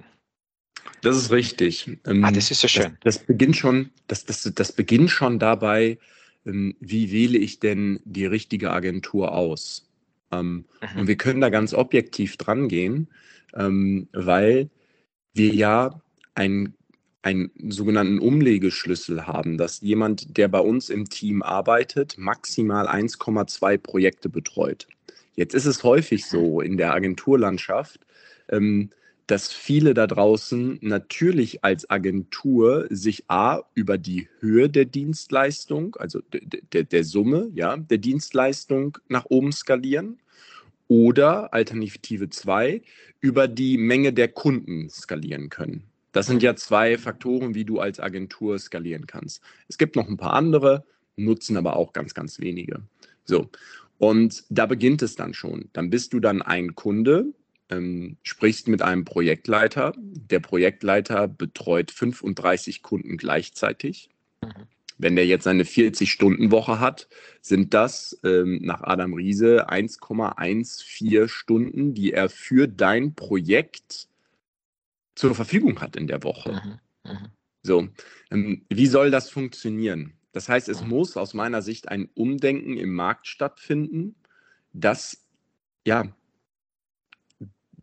Das 1.02 1.16
ist 1.16 1.30
richtig. 1.30 1.98
Ähm, 2.06 2.24
ah, 2.24 2.30
das 2.30 2.50
ist 2.50 2.60
so 2.60 2.68
schön. 2.68 2.96
Das, 3.02 3.16
das, 3.16 3.26
beginnt 3.26 3.56
schon, 3.56 3.90
das, 4.06 4.24
das, 4.24 4.50
das 4.54 4.72
beginnt 4.72 5.10
schon 5.10 5.38
dabei, 5.38 5.98
ähm, 6.46 6.76
wie 6.80 7.12
wähle 7.12 7.38
ich 7.38 7.60
denn 7.60 8.00
die 8.04 8.26
richtige 8.26 8.70
Agentur 8.70 9.32
aus? 9.32 9.88
Ähm, 10.30 10.64
mhm. 10.94 11.00
Und 11.00 11.06
wir 11.08 11.16
können 11.16 11.40
da 11.40 11.50
ganz 11.50 11.74
objektiv 11.74 12.36
dran 12.36 12.68
gehen, 12.68 13.08
ähm, 13.54 14.08
weil 14.12 14.70
wir 15.34 15.54
ja 15.54 16.00
einen, 16.34 16.74
einen 17.22 17.50
sogenannten 17.68 18.18
Umlegeschlüssel 18.18 19.26
haben, 19.26 19.58
dass 19.58 19.80
jemand, 19.80 20.36
der 20.36 20.48
bei 20.48 20.60
uns 20.60 20.88
im 20.88 21.08
Team 21.08 21.42
arbeitet, 21.42 22.16
maximal 22.18 22.88
1,2 22.88 23.78
Projekte 23.78 24.28
betreut. 24.28 24.86
Jetzt 25.34 25.54
ist 25.54 25.66
es 25.66 25.82
häufig 25.82 26.26
so 26.26 26.60
in 26.60 26.76
der 26.76 26.92
Agenturlandschaft, 26.92 28.00
ähm, 28.48 28.90
dass 29.26 29.52
viele 29.52 29.94
da 29.94 30.06
draußen 30.06 30.78
natürlich 30.80 31.64
als 31.64 31.88
Agentur 31.88 32.86
sich 32.90 33.24
A 33.28 33.60
über 33.74 33.98
die 33.98 34.28
Höhe 34.40 34.68
der 34.68 34.84
Dienstleistung, 34.84 35.96
also 35.96 36.20
der, 36.72 36.84
der 36.84 37.04
Summe, 37.04 37.50
ja, 37.54 37.76
der 37.76 37.98
Dienstleistung 37.98 38.98
nach 39.08 39.26
oben 39.26 39.52
skalieren 39.52 40.18
oder 40.88 41.54
Alternative 41.54 42.28
2 42.28 42.82
über 43.20 43.48
die 43.48 43.78
Menge 43.78 44.12
der 44.12 44.28
Kunden 44.28 44.90
skalieren 44.90 45.48
können. 45.48 45.84
Das 46.12 46.26
sind 46.26 46.42
ja 46.42 46.54
zwei 46.56 46.98
Faktoren, 46.98 47.54
wie 47.54 47.64
du 47.64 47.80
als 47.80 47.98
Agentur 47.98 48.58
skalieren 48.58 49.06
kannst. 49.06 49.42
Es 49.68 49.78
gibt 49.78 49.96
noch 49.96 50.08
ein 50.08 50.18
paar 50.18 50.34
andere, 50.34 50.84
nutzen 51.16 51.56
aber 51.56 51.76
auch 51.76 51.92
ganz, 51.92 52.12
ganz 52.12 52.38
wenige. 52.40 52.82
So. 53.24 53.48
Und 53.98 54.44
da 54.50 54.66
beginnt 54.66 55.00
es 55.00 55.14
dann 55.14 55.32
schon. 55.32 55.70
Dann 55.72 55.88
bist 55.88 56.12
du 56.12 56.20
dann 56.20 56.42
ein 56.42 56.74
Kunde, 56.74 57.32
ähm, 57.72 58.16
sprichst 58.22 58.68
mit 58.68 58.82
einem 58.82 59.04
Projektleiter. 59.04 59.94
Der 59.96 60.40
Projektleiter 60.40 61.28
betreut 61.28 61.90
35 61.90 62.82
Kunden 62.82 63.16
gleichzeitig. 63.16 64.10
Mhm. 64.42 64.66
Wenn 64.98 65.16
der 65.16 65.26
jetzt 65.26 65.46
eine 65.46 65.64
40-Stunden-Woche 65.64 66.78
hat, 66.78 67.08
sind 67.40 67.74
das 67.74 68.20
ähm, 68.24 68.60
nach 68.62 68.82
Adam 68.82 69.14
Riese 69.14 69.68
1,14 69.68 71.28
Stunden, 71.28 71.94
die 71.94 72.12
er 72.12 72.28
für 72.28 72.68
dein 72.68 73.14
Projekt 73.14 74.08
zur 75.14 75.34
Verfügung 75.34 75.80
hat 75.80 75.96
in 75.96 76.06
der 76.06 76.22
Woche. 76.22 76.78
Mhm. 77.04 77.10
Mhm. 77.10 77.28
So, 77.62 77.88
ähm, 78.30 78.64
wie 78.68 78.86
soll 78.86 79.10
das 79.10 79.30
funktionieren? 79.30 80.14
Das 80.32 80.48
heißt, 80.48 80.68
es 80.68 80.82
muss 80.82 81.16
aus 81.16 81.34
meiner 81.34 81.62
Sicht 81.62 81.88
ein 81.88 82.08
Umdenken 82.14 82.76
im 82.76 82.94
Markt 82.94 83.26
stattfinden, 83.26 84.14
dass 84.72 85.22
ja 85.84 86.14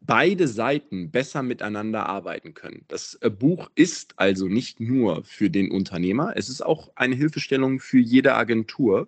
beide 0.10 0.48
Seiten 0.48 1.12
besser 1.12 1.44
miteinander 1.44 2.08
arbeiten 2.08 2.56
können. 2.56 2.84
Das 2.88 3.14
äh, 3.22 3.30
Buch 3.30 3.70
ist 3.76 4.16
also 4.18 4.48
nicht 4.48 4.80
nur 4.80 5.24
für 5.24 5.52
den 5.52 5.70
Unternehmer, 5.70 6.34
es 6.36 6.50
ist 6.50 6.66
auch 6.66 6.90
eine 6.96 7.14
Hilfestellung 7.14 7.80
für 7.80 8.00
jede 8.00 8.34
Agentur. 8.34 9.08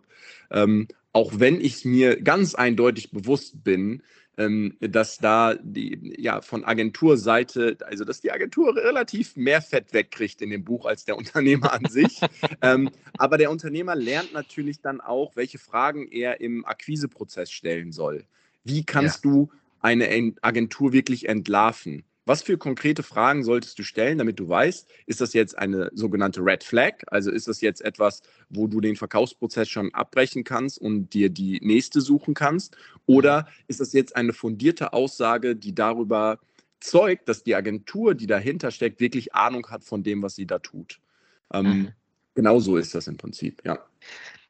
Ähm, 0.51 0.87
auch 1.11 1.39
wenn 1.39 1.59
ich 1.59 1.85
mir 1.85 2.21
ganz 2.21 2.53
eindeutig 2.53 3.09
bewusst 3.09 3.63
bin, 3.63 4.03
ähm, 4.37 4.77
dass 4.79 5.17
da 5.17 5.55
die, 5.55 6.13
ja, 6.19 6.41
von 6.41 6.63
Agenturseite, 6.63 7.77
also 7.81 8.05
dass 8.05 8.21
die 8.21 8.31
Agentur 8.31 8.75
relativ 8.75 9.35
mehr 9.35 9.63
Fett 9.63 9.93
wegkriegt 9.93 10.39
in 10.43 10.51
dem 10.51 10.63
Buch 10.63 10.85
als 10.85 11.03
der 11.03 11.17
Unternehmer 11.17 11.73
an 11.73 11.85
sich. 11.85 12.21
ähm, 12.61 12.91
aber 13.17 13.39
der 13.39 13.49
Unternehmer 13.49 13.95
lernt 13.95 14.33
natürlich 14.33 14.81
dann 14.81 15.01
auch, 15.01 15.35
welche 15.35 15.57
Fragen 15.57 16.07
er 16.07 16.41
im 16.41 16.63
Akquiseprozess 16.63 17.51
stellen 17.51 17.91
soll. 17.91 18.23
Wie 18.63 18.83
kannst 18.83 19.25
ja. 19.25 19.31
du 19.31 19.51
eine 19.81 20.33
Agentur 20.41 20.93
wirklich 20.93 21.27
entlarven? 21.27 22.03
Was 22.25 22.43
für 22.43 22.57
konkrete 22.57 23.01
Fragen 23.01 23.43
solltest 23.43 23.79
du 23.79 23.83
stellen, 23.83 24.19
damit 24.19 24.39
du 24.39 24.47
weißt, 24.47 24.87
ist 25.07 25.21
das 25.21 25.33
jetzt 25.33 25.57
eine 25.57 25.89
sogenannte 25.93 26.41
Red 26.41 26.63
Flag? 26.63 27.03
Also 27.07 27.31
ist 27.31 27.47
das 27.47 27.61
jetzt 27.61 27.81
etwas, 27.81 28.21
wo 28.49 28.67
du 28.67 28.79
den 28.79 28.95
Verkaufsprozess 28.95 29.69
schon 29.69 29.93
abbrechen 29.93 30.43
kannst 30.43 30.77
und 30.77 31.13
dir 31.13 31.29
die 31.29 31.59
nächste 31.63 31.99
suchen 31.99 32.35
kannst? 32.35 32.77
Oder 33.07 33.47
ist 33.67 33.79
das 33.79 33.91
jetzt 33.93 34.15
eine 34.15 34.33
fundierte 34.33 34.93
Aussage, 34.93 35.55
die 35.55 35.73
darüber 35.73 36.39
zeugt, 36.79 37.27
dass 37.27 37.43
die 37.43 37.55
Agentur, 37.55 38.13
die 38.13 38.27
dahinter 38.27 38.69
steckt, 38.69 38.99
wirklich 38.99 39.33
Ahnung 39.33 39.67
hat 39.69 39.83
von 39.83 40.03
dem, 40.03 40.21
was 40.21 40.35
sie 40.35 40.45
da 40.45 40.59
tut? 40.59 40.99
Ähm, 41.51 41.65
mhm. 41.65 41.91
Genau 42.35 42.59
so 42.59 42.77
ist 42.77 42.93
das 42.93 43.07
im 43.07 43.17
Prinzip, 43.17 43.61
ja. 43.65 43.79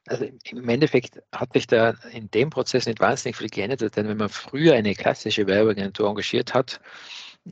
Also 0.08 0.26
im 0.50 0.68
Endeffekt 0.68 1.22
hat 1.32 1.52
sich 1.52 1.66
da 1.66 1.94
in 2.12 2.30
dem 2.32 2.50
Prozess 2.50 2.86
nicht 2.86 3.00
wahnsinnig 3.00 3.36
viel 3.36 3.48
geändert, 3.48 3.96
denn 3.96 4.08
wenn 4.08 4.16
man 4.16 4.28
früher 4.28 4.74
eine 4.74 4.94
klassische 4.94 5.46
Werbeagentur 5.46 6.08
engagiert 6.08 6.54
hat, 6.54 6.80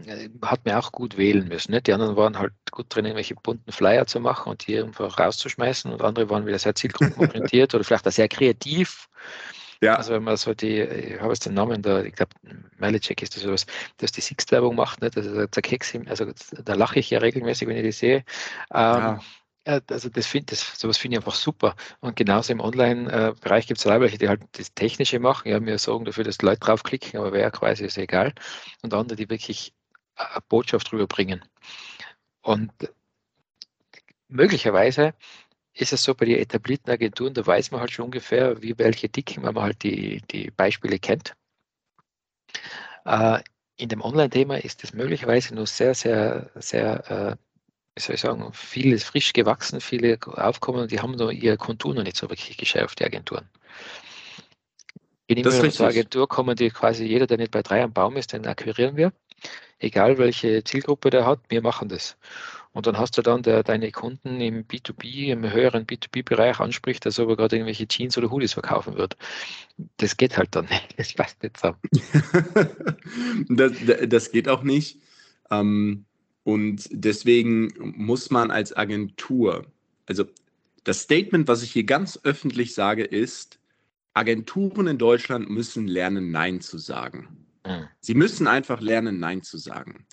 äh, 0.04 0.28
hat 0.42 0.64
man 0.64 0.74
auch 0.74 0.90
gut 0.90 1.16
wählen 1.16 1.46
müssen. 1.46 1.72
Nicht? 1.72 1.86
Die 1.86 1.92
anderen 1.92 2.16
waren 2.16 2.38
halt 2.38 2.52
gut 2.72 2.86
drin, 2.88 3.04
irgendwelche 3.04 3.36
bunten 3.36 3.70
Flyer 3.70 4.06
zu 4.06 4.18
machen 4.18 4.50
und 4.50 4.66
die 4.66 4.78
einfach 4.78 5.18
rauszuschmeißen 5.18 5.92
und 5.92 6.02
andere 6.02 6.28
waren 6.28 6.44
wieder 6.44 6.58
sehr 6.58 6.74
zielgruppenorientiert 6.74 7.74
oder 7.74 7.84
vielleicht 7.84 8.08
auch 8.08 8.12
sehr 8.12 8.28
kreativ. 8.28 9.08
Ja. 9.80 9.94
Also 9.94 10.12
wenn 10.12 10.24
man 10.24 10.36
so 10.36 10.52
die, 10.52 10.80
ich 10.80 11.20
habe 11.20 11.32
jetzt 11.32 11.46
den 11.46 11.54
Namen 11.54 11.82
da, 11.82 12.02
ich 12.02 12.14
glaube, 12.14 12.32
Malicek 12.78 13.22
ist 13.22 13.36
das 13.36 13.44
sowas, 13.44 13.64
dass 13.96 14.12
die 14.12 14.20
Sixt-Werbung 14.20 14.74
macht, 14.74 15.00
nicht? 15.00 15.16
Also 15.16 15.46
der 15.46 15.62
Keks, 15.62 15.94
also 16.06 16.26
da 16.64 16.74
lache 16.74 16.98
ich 16.98 17.10
ja 17.10 17.20
regelmäßig, 17.20 17.66
wenn 17.66 17.76
ich 17.76 17.84
die 17.84 17.92
sehe. 17.92 18.16
Ähm, 18.16 18.24
ja 18.74 19.20
also 19.64 20.08
das 20.08 20.26
finde 20.26 20.46
das, 20.46 20.78
sowas 20.78 20.98
finde 20.98 21.16
ich 21.16 21.18
einfach 21.18 21.34
super. 21.34 21.76
Und 22.00 22.16
genauso 22.16 22.52
im 22.52 22.60
Online-Bereich 22.60 23.66
gibt 23.66 23.78
es 23.78 23.86
welche, 23.86 24.18
die 24.18 24.28
halt 24.28 24.42
das 24.52 24.74
Technische 24.74 25.18
machen. 25.18 25.48
Ja, 25.48 25.64
wir 25.64 25.78
sorgen 25.78 26.04
dafür, 26.04 26.24
dass 26.24 26.42
Leute 26.42 26.60
draufklicken, 26.60 27.20
aber 27.20 27.32
wer 27.32 27.50
quasi 27.50 27.84
ist 27.84 27.98
egal. 27.98 28.34
Und 28.82 28.94
andere, 28.94 29.16
die 29.16 29.28
wirklich 29.30 29.74
eine 30.16 30.40
Botschaft 30.48 30.92
rüberbringen. 30.92 31.44
Und 32.42 32.72
möglicherweise 34.28 35.14
ist 35.74 35.92
es 35.92 36.02
so 36.02 36.14
bei 36.14 36.26
den 36.26 36.38
etablierten 36.38 36.92
Agenturen, 36.92 37.34
da 37.34 37.46
weiß 37.46 37.70
man 37.70 37.80
halt 37.80 37.92
schon 37.92 38.06
ungefähr, 38.06 38.60
wie 38.62 38.78
welche 38.78 39.08
dicken, 39.08 39.42
wenn 39.44 39.54
man 39.54 39.64
halt 39.64 39.82
die, 39.82 40.22
die 40.30 40.50
Beispiele 40.50 40.98
kennt. 40.98 41.34
Äh, 43.04 43.40
in 43.76 43.88
dem 43.88 44.02
Online-Thema 44.02 44.62
ist 44.62 44.84
es 44.84 44.92
möglicherweise 44.92 45.54
nur 45.54 45.66
sehr, 45.66 45.94
sehr, 45.94 46.50
sehr 46.56 47.10
äh, 47.10 47.36
wie 48.00 48.06
soll 48.06 48.14
ich 48.14 48.20
sagen, 48.22 48.50
vieles 48.52 49.04
frisch 49.04 49.32
gewachsen, 49.32 49.80
viele 49.80 50.18
Aufkommen, 50.24 50.88
die 50.88 51.00
haben 51.00 51.12
nur 51.12 51.32
ihre 51.32 51.58
Kontur 51.58 51.94
noch 51.94 52.02
nicht 52.02 52.16
so 52.16 52.30
wirklich 52.30 52.56
geschärft, 52.56 52.98
die 53.00 53.04
Agenturen. 53.04 53.48
Wenn 55.28 55.38
ich 55.38 55.44
wir 55.44 55.70
zur 55.70 55.86
Agentur 55.86 56.26
kommen, 56.26 56.56
die 56.56 56.70
quasi 56.70 57.04
jeder, 57.04 57.26
der 57.26 57.36
nicht 57.36 57.52
bei 57.52 57.62
drei 57.62 57.82
am 57.82 57.92
Baum 57.92 58.16
ist, 58.16 58.32
den 58.32 58.46
akquirieren 58.46 58.96
wir. 58.96 59.12
Egal 59.78 60.18
welche 60.18 60.64
Zielgruppe 60.64 61.10
der 61.10 61.24
hat, 61.24 61.40
wir 61.48 61.62
machen 61.62 61.88
das. 61.88 62.16
Und 62.72 62.86
dann 62.86 62.98
hast 62.98 63.18
du 63.18 63.22
dann 63.22 63.42
der, 63.42 63.62
deine 63.62 63.92
Kunden 63.92 64.40
im 64.40 64.64
B2B, 64.64 65.26
im 65.26 65.50
höheren 65.50 65.86
B2B-Bereich 65.86 66.58
anspricht, 66.58 67.04
dass 67.04 67.18
er 67.18 67.24
aber 67.24 67.36
gerade 67.36 67.56
irgendwelche 67.56 67.86
Jeans 67.86 68.16
oder 68.16 68.30
Hoodies 68.30 68.54
verkaufen 68.54 68.96
wird. 68.96 69.16
Das 69.98 70.16
geht 70.16 70.36
halt 70.36 70.54
dann 70.54 70.66
nicht. 70.66 70.88
Das 70.96 71.12
passt 71.12 71.42
nicht 71.42 71.56
zusammen. 71.56 71.78
das, 73.48 73.72
das 74.08 74.32
geht 74.32 74.48
auch 74.48 74.62
nicht. 74.62 74.98
Ähm, 75.50 76.06
und 76.44 76.88
deswegen 76.90 77.72
muss 77.78 78.30
man 78.30 78.50
als 78.50 78.76
Agentur, 78.76 79.66
also 80.06 80.24
das 80.84 81.02
Statement, 81.02 81.46
was 81.48 81.62
ich 81.62 81.72
hier 81.72 81.84
ganz 81.84 82.18
öffentlich 82.22 82.74
sage, 82.74 83.04
ist, 83.04 83.58
Agenturen 84.14 84.86
in 84.86 84.98
Deutschland 84.98 85.50
müssen 85.50 85.86
lernen, 85.86 86.30
Nein 86.30 86.60
zu 86.60 86.78
sagen. 86.78 87.46
Mhm. 87.66 87.88
Sie 88.00 88.14
müssen 88.14 88.46
einfach 88.46 88.80
lernen, 88.80 89.20
Nein 89.20 89.42
zu 89.42 89.58
sagen. 89.58 90.06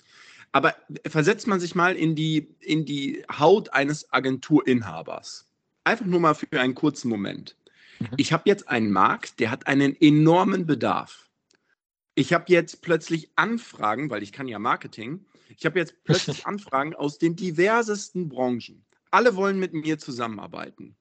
Aber 0.52 0.74
versetzt 1.06 1.46
man 1.46 1.60
sich 1.60 1.74
mal 1.74 1.96
in 1.96 2.14
die, 2.14 2.54
in 2.60 2.84
die 2.84 3.24
Haut 3.30 3.72
eines 3.72 4.12
Agenturinhabers. 4.12 5.46
Einfach 5.84 6.06
nur 6.06 6.20
mal 6.20 6.34
für 6.34 6.60
einen 6.60 6.74
kurzen 6.74 7.08
Moment. 7.08 7.56
Mhm. 7.98 8.08
Ich 8.16 8.32
habe 8.32 8.44
jetzt 8.46 8.68
einen 8.68 8.90
Markt, 8.90 9.40
der 9.40 9.50
hat 9.50 9.66
einen 9.66 9.96
enormen 10.00 10.66
Bedarf. 10.66 11.28
Ich 12.14 12.32
habe 12.32 12.44
jetzt 12.48 12.82
plötzlich 12.82 13.30
Anfragen, 13.36 14.10
weil 14.10 14.22
ich 14.22 14.32
kann 14.32 14.48
ja 14.48 14.58
Marketing. 14.58 15.24
Ich 15.56 15.64
habe 15.64 15.78
jetzt 15.78 15.94
plötzlich 16.04 16.46
Anfragen 16.46 16.94
aus 16.94 17.18
den 17.18 17.36
diversesten 17.36 18.28
Branchen. 18.28 18.84
Alle 19.10 19.36
wollen 19.36 19.58
mit 19.58 19.72
mir 19.72 19.98
zusammenarbeiten. 19.98 20.96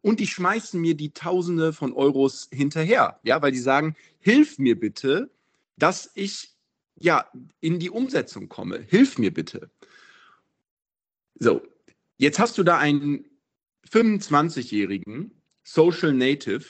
Und 0.00 0.20
die 0.20 0.26
schmeißen 0.26 0.80
mir 0.80 0.94
die 0.94 1.12
Tausende 1.12 1.72
von 1.72 1.92
Euros 1.92 2.48
hinterher, 2.50 3.20
ja, 3.22 3.40
weil 3.42 3.52
die 3.52 3.58
sagen, 3.58 3.94
hilf 4.18 4.58
mir 4.58 4.78
bitte, 4.78 5.30
dass 5.76 6.10
ich 6.14 6.54
ja 6.96 7.30
in 7.60 7.78
die 7.78 7.90
Umsetzung 7.90 8.48
komme. 8.48 8.80
Hilf 8.88 9.18
mir 9.18 9.32
bitte. 9.32 9.70
So, 11.38 11.62
jetzt 12.16 12.38
hast 12.38 12.58
du 12.58 12.62
da 12.62 12.78
einen 12.78 13.26
25-jährigen 13.90 15.32
Social 15.64 16.12
Native, 16.12 16.64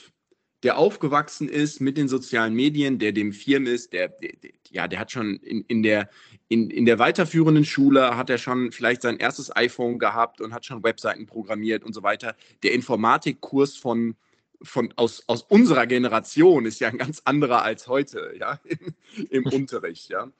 der 0.63 0.77
aufgewachsen 0.77 1.49
ist 1.49 1.81
mit 1.81 1.97
den 1.97 2.07
sozialen 2.07 2.53
Medien, 2.53 2.97
der 2.97 3.11
dem 3.11 3.33
Firmen 3.33 3.67
ist, 3.67 3.91
der, 3.91 4.07
der, 4.07 4.31
der, 4.37 4.51
ja, 4.69 4.87
der 4.87 4.99
hat 4.99 5.11
schon 5.11 5.35
in, 5.37 5.61
in, 5.67 5.83
der, 5.83 6.09
in, 6.47 6.69
in 6.69 6.85
der 6.85 6.99
weiterführenden 6.99 7.65
Schule, 7.65 8.15
hat 8.15 8.29
er 8.29 8.37
schon 8.37 8.71
vielleicht 8.71 9.01
sein 9.01 9.17
erstes 9.17 9.53
iPhone 9.55 9.99
gehabt 9.99 10.39
und 10.39 10.53
hat 10.53 10.65
schon 10.65 10.83
Webseiten 10.83 11.25
programmiert 11.25 11.83
und 11.83 11.93
so 11.93 12.01
weiter. 12.01 12.35
Der 12.63 12.71
Informatikkurs 12.71 13.75
von, 13.75 14.15
von, 14.61 14.93
aus, 14.95 15.23
aus 15.27 15.43
unserer 15.43 15.85
Generation 15.85 16.65
ist 16.65 16.79
ja 16.79 16.87
ein 16.87 16.97
ganz 16.97 17.21
anderer 17.25 17.63
als 17.63 17.87
heute, 17.87 18.33
ja, 18.39 18.59
im, 18.63 18.95
im 19.29 19.45
Unterricht, 19.45 20.09
ja. 20.09 20.31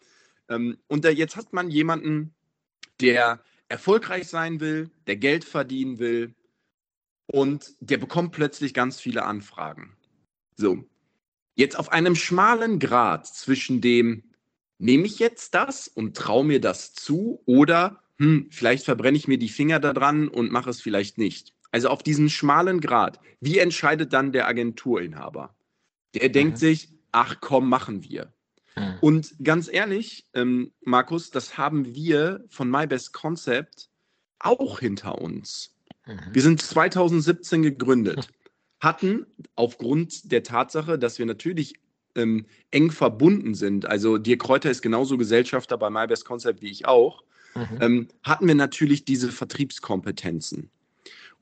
Ähm, 0.49 0.77
und 0.87 1.03
da, 1.03 1.09
jetzt 1.09 1.35
hat 1.35 1.51
man 1.51 1.69
jemanden, 1.69 2.33
der 3.01 3.41
erfolgreich 3.67 4.27
sein 4.27 4.61
will, 4.61 4.89
der 5.07 5.17
Geld 5.17 5.43
verdienen 5.43 5.99
will 5.99 6.33
und 7.27 7.75
der 7.79 7.97
bekommt 7.97 8.31
plötzlich 8.31 8.73
ganz 8.73 8.99
viele 8.99 9.23
Anfragen. 9.23 9.95
So, 10.55 10.83
jetzt 11.55 11.77
auf 11.77 11.91
einem 11.91 12.15
schmalen 12.15 12.79
Grad 12.79 13.27
zwischen 13.27 13.81
dem, 13.81 14.23
nehme 14.77 15.05
ich 15.05 15.19
jetzt 15.19 15.53
das 15.53 15.87
und 15.87 16.17
traue 16.17 16.45
mir 16.45 16.59
das 16.59 16.93
zu 16.93 17.41
oder 17.45 18.03
hm, 18.17 18.47
vielleicht 18.51 18.85
verbrenne 18.85 19.17
ich 19.17 19.27
mir 19.27 19.37
die 19.37 19.49
Finger 19.49 19.79
daran 19.79 20.27
und 20.27 20.51
mache 20.51 20.69
es 20.69 20.81
vielleicht 20.81 21.17
nicht. 21.17 21.53
Also 21.71 21.89
auf 21.89 22.03
diesem 22.03 22.29
schmalen 22.29 22.81
Grad, 22.81 23.19
wie 23.39 23.57
entscheidet 23.57 24.13
dann 24.13 24.31
der 24.31 24.47
Agenturinhaber? 24.47 25.55
Der 26.13 26.29
mhm. 26.29 26.33
denkt 26.33 26.57
sich, 26.59 26.89
ach 27.11 27.37
komm, 27.41 27.67
machen 27.67 28.03
wir. 28.03 28.31
Mhm. 28.75 28.97
Und 29.01 29.35
ganz 29.43 29.67
ehrlich, 29.71 30.25
ähm, 30.33 30.71
Markus, 30.81 31.31
das 31.31 31.57
haben 31.57 31.95
wir 31.95 32.43
von 32.49 32.69
My 32.69 32.85
Best 32.85 33.13
Concept 33.13 33.89
auch 34.39 34.79
hinter 34.79 35.19
uns. 35.19 35.75
Mhm. 36.05 36.19
Wir 36.31 36.41
sind 36.41 36.61
2017 36.61 37.63
gegründet, 37.63 38.27
hatten 38.83 39.25
aufgrund 39.55 40.31
der 40.31 40.43
Tatsache, 40.43 40.99
dass 40.99 41.17
wir 41.17 41.25
natürlich 41.25 41.75
ähm, 42.15 42.45
eng 42.71 42.91
verbunden 42.91 43.55
sind, 43.55 43.85
also 43.85 44.17
Dirk 44.17 44.41
Kräuter 44.41 44.69
ist 44.69 44.81
genauso 44.81 45.17
Gesellschafter 45.17 45.77
bei 45.77 45.89
My 45.89 46.05
Best 46.05 46.25
Concept 46.25 46.61
wie 46.61 46.69
ich 46.69 46.85
auch, 46.85 47.23
mhm. 47.55 47.77
ähm, 47.79 48.07
hatten 48.23 48.47
wir 48.47 48.55
natürlich 48.55 49.05
diese 49.05 49.31
Vertriebskompetenzen. 49.31 50.69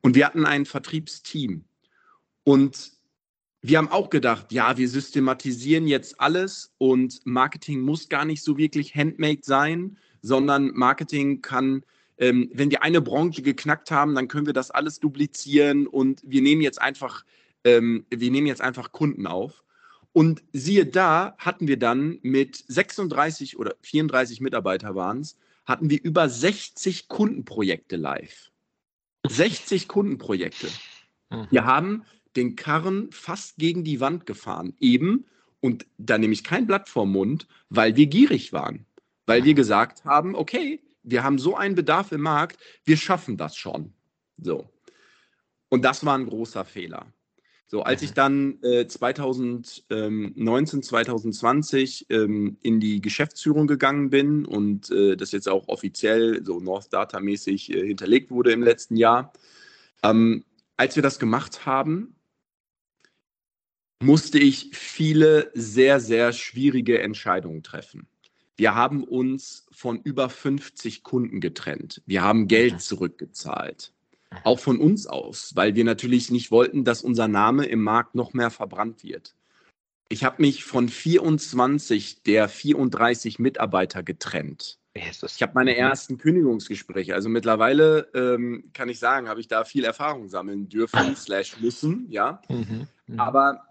Und 0.02 0.16
wir 0.16 0.26
hatten 0.26 0.46
ein 0.46 0.66
Vertriebsteam. 0.66 1.66
Und 2.44 2.92
wir 3.62 3.78
haben 3.78 3.90
auch 3.90 4.10
gedacht, 4.10 4.52
ja, 4.52 4.78
wir 4.78 4.90
systematisieren 4.90 5.88
jetzt 5.88 6.20
alles 6.20 6.74
und 6.80 7.20
Marketing 7.26 7.82
muss 7.82 8.10
gar 8.10 8.26
nicht 8.26 8.44
so 8.44 8.58
wirklich 8.58 8.96
handmade 8.96 9.42
sein, 9.44 9.98
sondern 10.22 10.72
Marketing 10.74 11.42
kann, 11.42 11.84
ähm, 12.18 12.50
wenn 12.54 12.72
wir 12.72 12.82
eine 12.82 13.02
Branche 13.02 13.44
geknackt 13.44 13.92
haben, 13.92 14.16
dann 14.16 14.28
können 14.28 14.48
wir 14.48 14.54
das 14.54 14.72
alles 14.72 15.00
duplizieren 15.00 15.86
und 15.86 16.22
wir 16.26 16.42
nehmen 16.42 16.62
jetzt 16.62 16.82
einfach, 16.82 17.24
ähm, 17.64 18.06
wir 18.10 18.32
nehmen 18.32 18.48
jetzt 18.48 18.62
einfach 18.62 18.92
Kunden 18.92 19.28
auf. 19.28 19.64
Und 20.14 20.44
siehe 20.52 20.86
da, 20.86 21.36
hatten 21.38 21.68
wir 21.68 21.80
dann 21.80 22.20
mit 22.22 22.64
36 22.68 23.58
oder 23.58 23.76
34 23.82 24.42
Mitarbeiter 24.42 24.94
waren 24.94 25.22
es, 25.22 25.38
hatten 25.66 25.90
wir 25.90 26.04
über 26.04 26.28
60 26.28 27.08
Kundenprojekte 27.08 27.96
live. 27.96 28.52
60 29.28 29.88
Kundenprojekte. 29.88 30.68
Mhm. 31.30 31.48
Wir 31.50 31.66
haben 31.66 32.04
den 32.36 32.56
Karren 32.56 33.12
fast 33.12 33.58
gegen 33.58 33.84
die 33.84 34.00
Wand 34.00 34.26
gefahren. 34.26 34.74
Eben, 34.80 35.26
und 35.60 35.86
da 35.98 36.18
nehme 36.18 36.34
ich 36.34 36.44
kein 36.44 36.68
Blatt 36.68 36.90
vorm 36.90 37.12
Mund, 37.12 37.48
weil 37.70 37.96
wir 37.96 38.08
gierig 38.08 38.52
waren. 38.52 38.86
Weil 39.26 39.44
wir 39.44 39.54
gesagt 39.54 40.04
haben, 40.04 40.36
okay, 40.36 40.82
wir 41.04 41.24
haben 41.24 41.40
so 41.40 41.56
einen 41.56 41.76
Bedarf 41.76 42.12
im 42.12 42.22
Markt, 42.22 42.60
wir 42.84 42.98
schaffen 42.98 43.38
das 43.38 43.56
schon. 43.56 43.94
So. 44.38 44.70
Und 45.70 45.86
das 45.86 46.06
war 46.06 46.18
ein 46.18 46.26
großer 46.26 46.66
Fehler. 46.66 47.14
So, 47.72 47.84
als 47.84 48.02
ich 48.02 48.12
dann 48.12 48.62
äh, 48.64 48.86
2019, 48.86 50.84
2020 50.84 52.08
ähm, 52.10 52.58
in 52.62 52.82
die 52.82 53.00
Geschäftsführung 53.00 53.66
gegangen 53.66 54.10
bin 54.10 54.44
und 54.44 54.92
äh, 54.92 55.16
das 55.16 55.32
jetzt 55.32 55.48
auch 55.48 55.70
offiziell 55.70 56.44
so 56.44 56.60
North 56.60 56.92
Data 56.92 57.22
mäßig 57.22 57.74
äh, 57.74 57.88
hinterlegt 57.88 58.30
wurde 58.30 58.52
im 58.52 58.62
letzten 58.62 58.98
Jahr, 58.98 59.32
ähm, 60.04 60.44
als 60.76 60.98
wir 60.98 61.04
das 61.04 61.18
gemacht 61.18 61.66
haben, 61.66 62.18
musste 64.04 64.38
ich 64.38 64.72
viele 64.74 65.50
sehr, 65.54 66.02
sehr 66.02 66.34
schwierige 66.34 67.02
Entscheidungen 67.02 67.64
treffen. 67.64 68.06
Wir 68.58 68.76
haben 68.76 69.02
uns 69.02 69.66
von 69.72 70.02
über 70.02 70.28
50 70.28 71.04
Kunden 71.04 71.40
getrennt. 71.40 72.02
Wir 72.06 72.22
haben 72.22 72.50
Geld 72.50 72.74
mhm. 72.74 72.80
zurückgezahlt. 72.80 73.94
Auch 74.44 74.60
von 74.60 74.80
uns 74.80 75.08
aus, 75.08 75.56
weil 75.56 75.76
wir 75.76 75.84
natürlich 75.84 76.32
nicht 76.32 76.52
wollten, 76.52 76.86
dass 76.86 77.04
unser 77.04 77.28
Name 77.28 77.66
im 77.66 77.82
Markt 77.82 78.16
noch 78.16 78.34
mehr 78.34 78.50
verbrannt 78.50 79.04
wird. 79.04 79.36
Ich 80.10 80.24
habe 80.24 80.42
mich 80.42 80.64
von 80.64 80.90
24 80.90 82.24
der 82.24 82.50
34 82.50 83.40
Mitarbeiter 83.40 84.04
getrennt. 84.04 84.80
Ich 84.94 85.42
habe 85.42 85.54
meine 85.56 85.72
mhm. 85.72 85.78
ersten 85.78 86.18
Kündigungsgespräche. 86.18 87.14
Also 87.14 87.30
mittlerweile 87.30 88.10
ähm, 88.14 88.72
kann 88.74 88.90
ich 88.90 89.00
sagen, 89.00 89.30
habe 89.30 89.40
ich 89.40 89.48
da 89.48 89.64
viel 89.64 89.86
Erfahrung 89.86 90.28
sammeln 90.28 90.68
dürfen, 90.68 91.16
slash 91.16 91.60
müssen, 91.62 92.08
ja. 92.10 92.42
Mhm. 92.50 92.88
Mhm. 93.08 93.20
Aber 93.20 93.62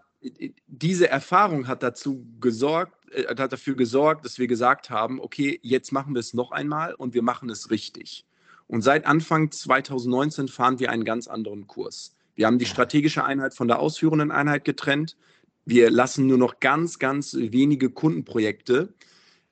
diese 0.66 1.08
Erfahrung 1.08 1.66
hat 1.66 1.82
dazu 1.82 2.26
gesorgt, 2.40 2.94
äh, 3.12 3.26
hat 3.26 3.52
dafür 3.52 3.74
gesorgt, 3.74 4.24
dass 4.24 4.38
wir 4.38 4.46
gesagt 4.46 4.88
haben, 4.90 5.20
okay, 5.20 5.58
jetzt 5.62 5.92
machen 5.92 6.14
wir 6.14 6.20
es 6.20 6.34
noch 6.34 6.52
einmal 6.52 6.94
und 6.94 7.14
wir 7.14 7.22
machen 7.22 7.50
es 7.50 7.70
richtig. 7.70 8.26
Und 8.70 8.82
seit 8.82 9.04
Anfang 9.04 9.50
2019 9.50 10.46
fahren 10.46 10.78
wir 10.78 10.92
einen 10.92 11.04
ganz 11.04 11.26
anderen 11.26 11.66
Kurs. 11.66 12.14
Wir 12.36 12.46
haben 12.46 12.60
die 12.60 12.66
strategische 12.66 13.24
Einheit 13.24 13.52
von 13.52 13.66
der 13.66 13.80
ausführenden 13.80 14.30
Einheit 14.30 14.64
getrennt. 14.64 15.16
Wir 15.64 15.90
lassen 15.90 16.28
nur 16.28 16.38
noch 16.38 16.60
ganz, 16.60 17.00
ganz 17.00 17.34
wenige 17.34 17.90
Kundenprojekte, 17.90 18.94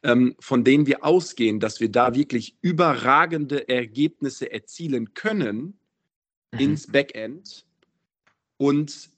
ähm, 0.05 0.37
von 0.39 0.63
denen 0.63 0.87
wir 0.87 1.05
ausgehen, 1.05 1.59
dass 1.59 1.81
wir 1.81 1.91
da 1.91 2.15
wirklich 2.15 2.59
überragende 2.61 3.69
Ergebnisse 3.69 4.53
erzielen 4.53 5.15
können 5.15 5.77
mhm. 6.53 6.59
ins 6.61 6.87
Backend. 6.87 7.67
Und 8.57 9.11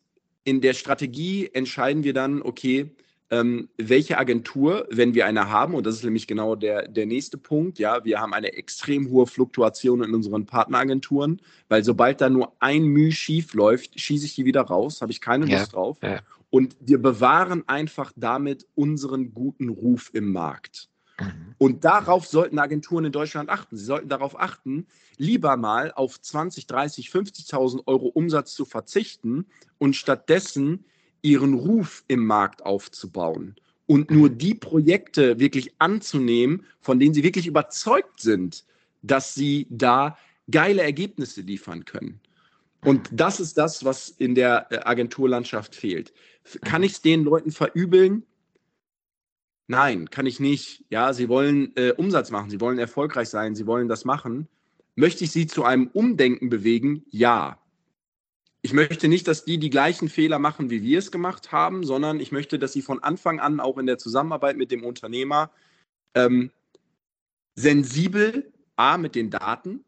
in 0.44 0.62
der 0.62 0.72
Strategie 0.72 1.50
entscheiden 1.52 2.04
wir 2.04 2.14
dann, 2.14 2.40
okay, 2.40 2.96
ähm, 3.30 3.68
welche 3.76 4.18
Agentur, 4.18 4.88
wenn 4.90 5.14
wir 5.14 5.24
eine 5.26 5.50
haben, 5.50 5.74
und 5.74 5.86
das 5.86 5.94
ist 5.94 6.04
nämlich 6.04 6.26
genau 6.26 6.56
der, 6.56 6.88
der 6.88 7.06
nächste 7.06 7.38
Punkt, 7.38 7.78
ja, 7.78 8.04
wir 8.04 8.20
haben 8.20 8.34
eine 8.34 8.54
extrem 8.54 9.08
hohe 9.08 9.26
Fluktuation 9.26 10.02
in 10.02 10.14
unseren 10.14 10.46
Partneragenturen, 10.46 11.40
weil 11.68 11.84
sobald 11.84 12.20
da 12.20 12.28
nur 12.28 12.52
ein 12.58 12.84
Mühe 12.84 13.12
schief 13.12 13.54
läuft, 13.54 13.98
schieße 13.98 14.26
ich 14.26 14.34
die 14.34 14.44
wieder 14.44 14.62
raus, 14.62 15.00
habe 15.00 15.12
ich 15.12 15.20
keine 15.20 15.44
Lust 15.44 15.52
ja, 15.52 15.66
drauf. 15.66 15.98
Ja. 16.02 16.20
Und 16.50 16.76
wir 16.80 17.00
bewahren 17.00 17.62
einfach 17.68 18.12
damit 18.16 18.66
unseren 18.74 19.32
guten 19.32 19.68
Ruf 19.68 20.10
im 20.12 20.32
Markt. 20.32 20.88
Mhm. 21.20 21.54
Und 21.58 21.84
darauf 21.84 22.26
sollten 22.26 22.58
Agenturen 22.58 23.04
in 23.04 23.12
Deutschland 23.12 23.48
achten. 23.48 23.76
Sie 23.76 23.84
sollten 23.84 24.08
darauf 24.08 24.40
achten, 24.40 24.86
lieber 25.18 25.56
mal 25.56 25.92
auf 25.92 26.20
20, 26.20 26.66
30, 26.66 27.08
50.000 27.10 27.86
Euro 27.86 28.08
Umsatz 28.08 28.54
zu 28.54 28.64
verzichten 28.64 29.46
und 29.78 29.94
stattdessen 29.94 30.84
ihren 31.22 31.54
Ruf 31.54 32.04
im 32.08 32.24
Markt 32.24 32.64
aufzubauen 32.64 33.56
und 33.86 34.10
nur 34.10 34.30
mhm. 34.30 34.38
die 34.38 34.54
Projekte 34.54 35.40
wirklich 35.40 35.72
anzunehmen, 35.78 36.64
von 36.80 37.00
denen 37.00 37.14
sie 37.14 37.24
wirklich 37.24 37.46
überzeugt 37.46 38.20
sind, 38.20 38.64
dass 39.02 39.34
sie 39.34 39.66
da 39.70 40.16
geile 40.50 40.82
Ergebnisse 40.82 41.40
liefern 41.40 41.84
können. 41.84 42.20
Und 42.84 43.10
mhm. 43.10 43.16
das 43.16 43.40
ist 43.40 43.58
das, 43.58 43.84
was 43.84 44.08
in 44.08 44.34
der 44.34 44.66
äh, 44.70 44.78
Agenturlandschaft 44.84 45.74
fehlt. 45.74 46.12
Kann 46.62 46.82
ich 46.82 46.92
es 46.92 47.02
den 47.02 47.24
Leuten 47.24 47.50
verübeln? 47.50 48.24
Nein, 49.66 50.10
kann 50.10 50.26
ich 50.26 50.40
nicht. 50.40 50.84
Ja, 50.90 51.12
sie 51.12 51.28
wollen 51.28 51.72
äh, 51.76 51.92
Umsatz 51.92 52.30
machen, 52.30 52.50
sie 52.50 52.60
wollen 52.60 52.78
erfolgreich 52.78 53.28
sein, 53.28 53.54
sie 53.54 53.66
wollen 53.66 53.88
das 53.88 54.04
machen. 54.04 54.48
Möchte 54.96 55.24
ich 55.24 55.30
sie 55.30 55.46
zu 55.46 55.64
einem 55.64 55.88
Umdenken 55.88 56.48
bewegen? 56.48 57.04
Ja. 57.10 57.58
Ich 58.62 58.72
möchte 58.72 59.08
nicht, 59.08 59.26
dass 59.26 59.44
die 59.44 59.58
die 59.58 59.70
gleichen 59.70 60.08
Fehler 60.08 60.38
machen, 60.38 60.70
wie 60.70 60.82
wir 60.82 60.98
es 60.98 61.10
gemacht 61.10 61.52
haben, 61.52 61.84
sondern 61.84 62.20
ich 62.20 62.32
möchte, 62.32 62.58
dass 62.58 62.72
sie 62.72 62.82
von 62.82 63.02
Anfang 63.02 63.40
an 63.40 63.60
auch 63.60 63.78
in 63.78 63.86
der 63.86 63.98
Zusammenarbeit 63.98 64.56
mit 64.56 64.70
dem 64.70 64.84
Unternehmer 64.84 65.50
ähm, 66.14 66.50
sensibel, 67.54 68.52
a, 68.76 68.98
mit 68.98 69.14
den 69.14 69.30
Daten, 69.30 69.84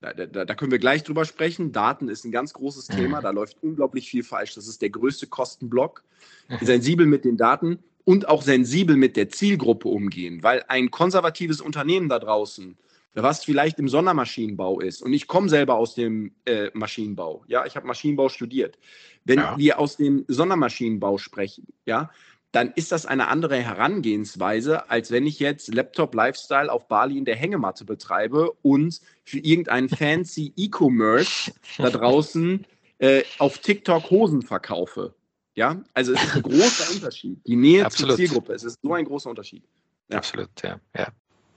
da, 0.00 0.12
da, 0.12 0.44
da, 0.44 0.54
können 0.54 0.70
wir 0.70 0.78
gleich 0.78 1.02
drüber 1.02 1.24
sprechen. 1.24 1.72
Daten 1.72 2.08
ist 2.08 2.24
ein 2.24 2.30
ganz 2.30 2.52
großes 2.52 2.88
mhm. 2.88 2.94
Thema, 2.94 3.20
da 3.20 3.30
läuft 3.30 3.60
unglaublich 3.62 4.08
viel 4.08 4.22
falsch. 4.22 4.54
Das 4.54 4.68
ist 4.68 4.80
der 4.80 4.90
größte 4.90 5.26
Kostenblock. 5.26 6.04
Mhm. 6.48 6.64
Sensibel 6.64 7.06
mit 7.06 7.24
den 7.24 7.36
Daten 7.36 7.80
und 8.04 8.28
auch 8.28 8.42
sensibel 8.42 8.96
mit 8.96 9.16
der 9.16 9.28
Zielgruppe 9.28 9.88
umgehen, 9.88 10.42
weil 10.42 10.64
ein 10.68 10.90
konservatives 10.90 11.60
Unternehmen 11.60 12.08
da 12.08 12.18
draußen, 12.20 12.78
was 13.14 13.44
vielleicht 13.44 13.78
im 13.78 13.88
Sondermaschinenbau 13.88 14.80
ist, 14.80 15.02
und 15.02 15.12
ich 15.12 15.26
komme 15.26 15.48
selber 15.48 15.74
aus 15.74 15.94
dem 15.94 16.32
äh, 16.44 16.70
Maschinenbau, 16.74 17.44
ja, 17.48 17.66
ich 17.66 17.76
habe 17.76 17.86
Maschinenbau 17.86 18.28
studiert. 18.28 18.78
Wenn 19.24 19.38
ja. 19.38 19.58
wir 19.58 19.78
aus 19.78 19.96
dem 19.96 20.24
Sondermaschinenbau 20.28 21.18
sprechen, 21.18 21.66
ja, 21.84 22.10
dann 22.52 22.72
ist 22.74 22.92
das 22.92 23.04
eine 23.04 23.28
andere 23.28 23.56
Herangehensweise, 23.56 24.88
als 24.88 25.10
wenn 25.10 25.26
ich 25.26 25.38
jetzt 25.38 25.72
Laptop 25.74 26.14
Lifestyle 26.14 26.72
auf 26.72 26.88
Bali 26.88 27.18
in 27.18 27.24
der 27.24 27.36
Hängematte 27.36 27.84
betreibe 27.84 28.52
und 28.62 29.00
für 29.24 29.38
irgendeinen 29.38 29.88
fancy 29.88 30.52
E-Commerce 30.56 31.52
da 31.76 31.90
draußen 31.90 32.64
äh, 32.98 33.22
auf 33.38 33.58
TikTok 33.58 34.10
Hosen 34.10 34.42
verkaufe. 34.42 35.14
Ja, 35.54 35.82
also 35.92 36.14
es 36.14 36.22
ist 36.22 36.36
ein 36.36 36.42
großer 36.50 36.94
Unterschied. 36.94 37.46
Die 37.46 37.56
Nähe 37.56 37.84
Absolut. 37.84 38.12
zur 38.12 38.16
Zielgruppe, 38.16 38.52
es 38.54 38.64
ist 38.64 38.78
so 38.82 38.94
ein 38.94 39.04
großer 39.04 39.28
Unterschied. 39.28 39.64
Ja. 40.10 40.18
Absolut, 40.18 40.48
ja. 40.62 40.80
ja. 40.96 41.08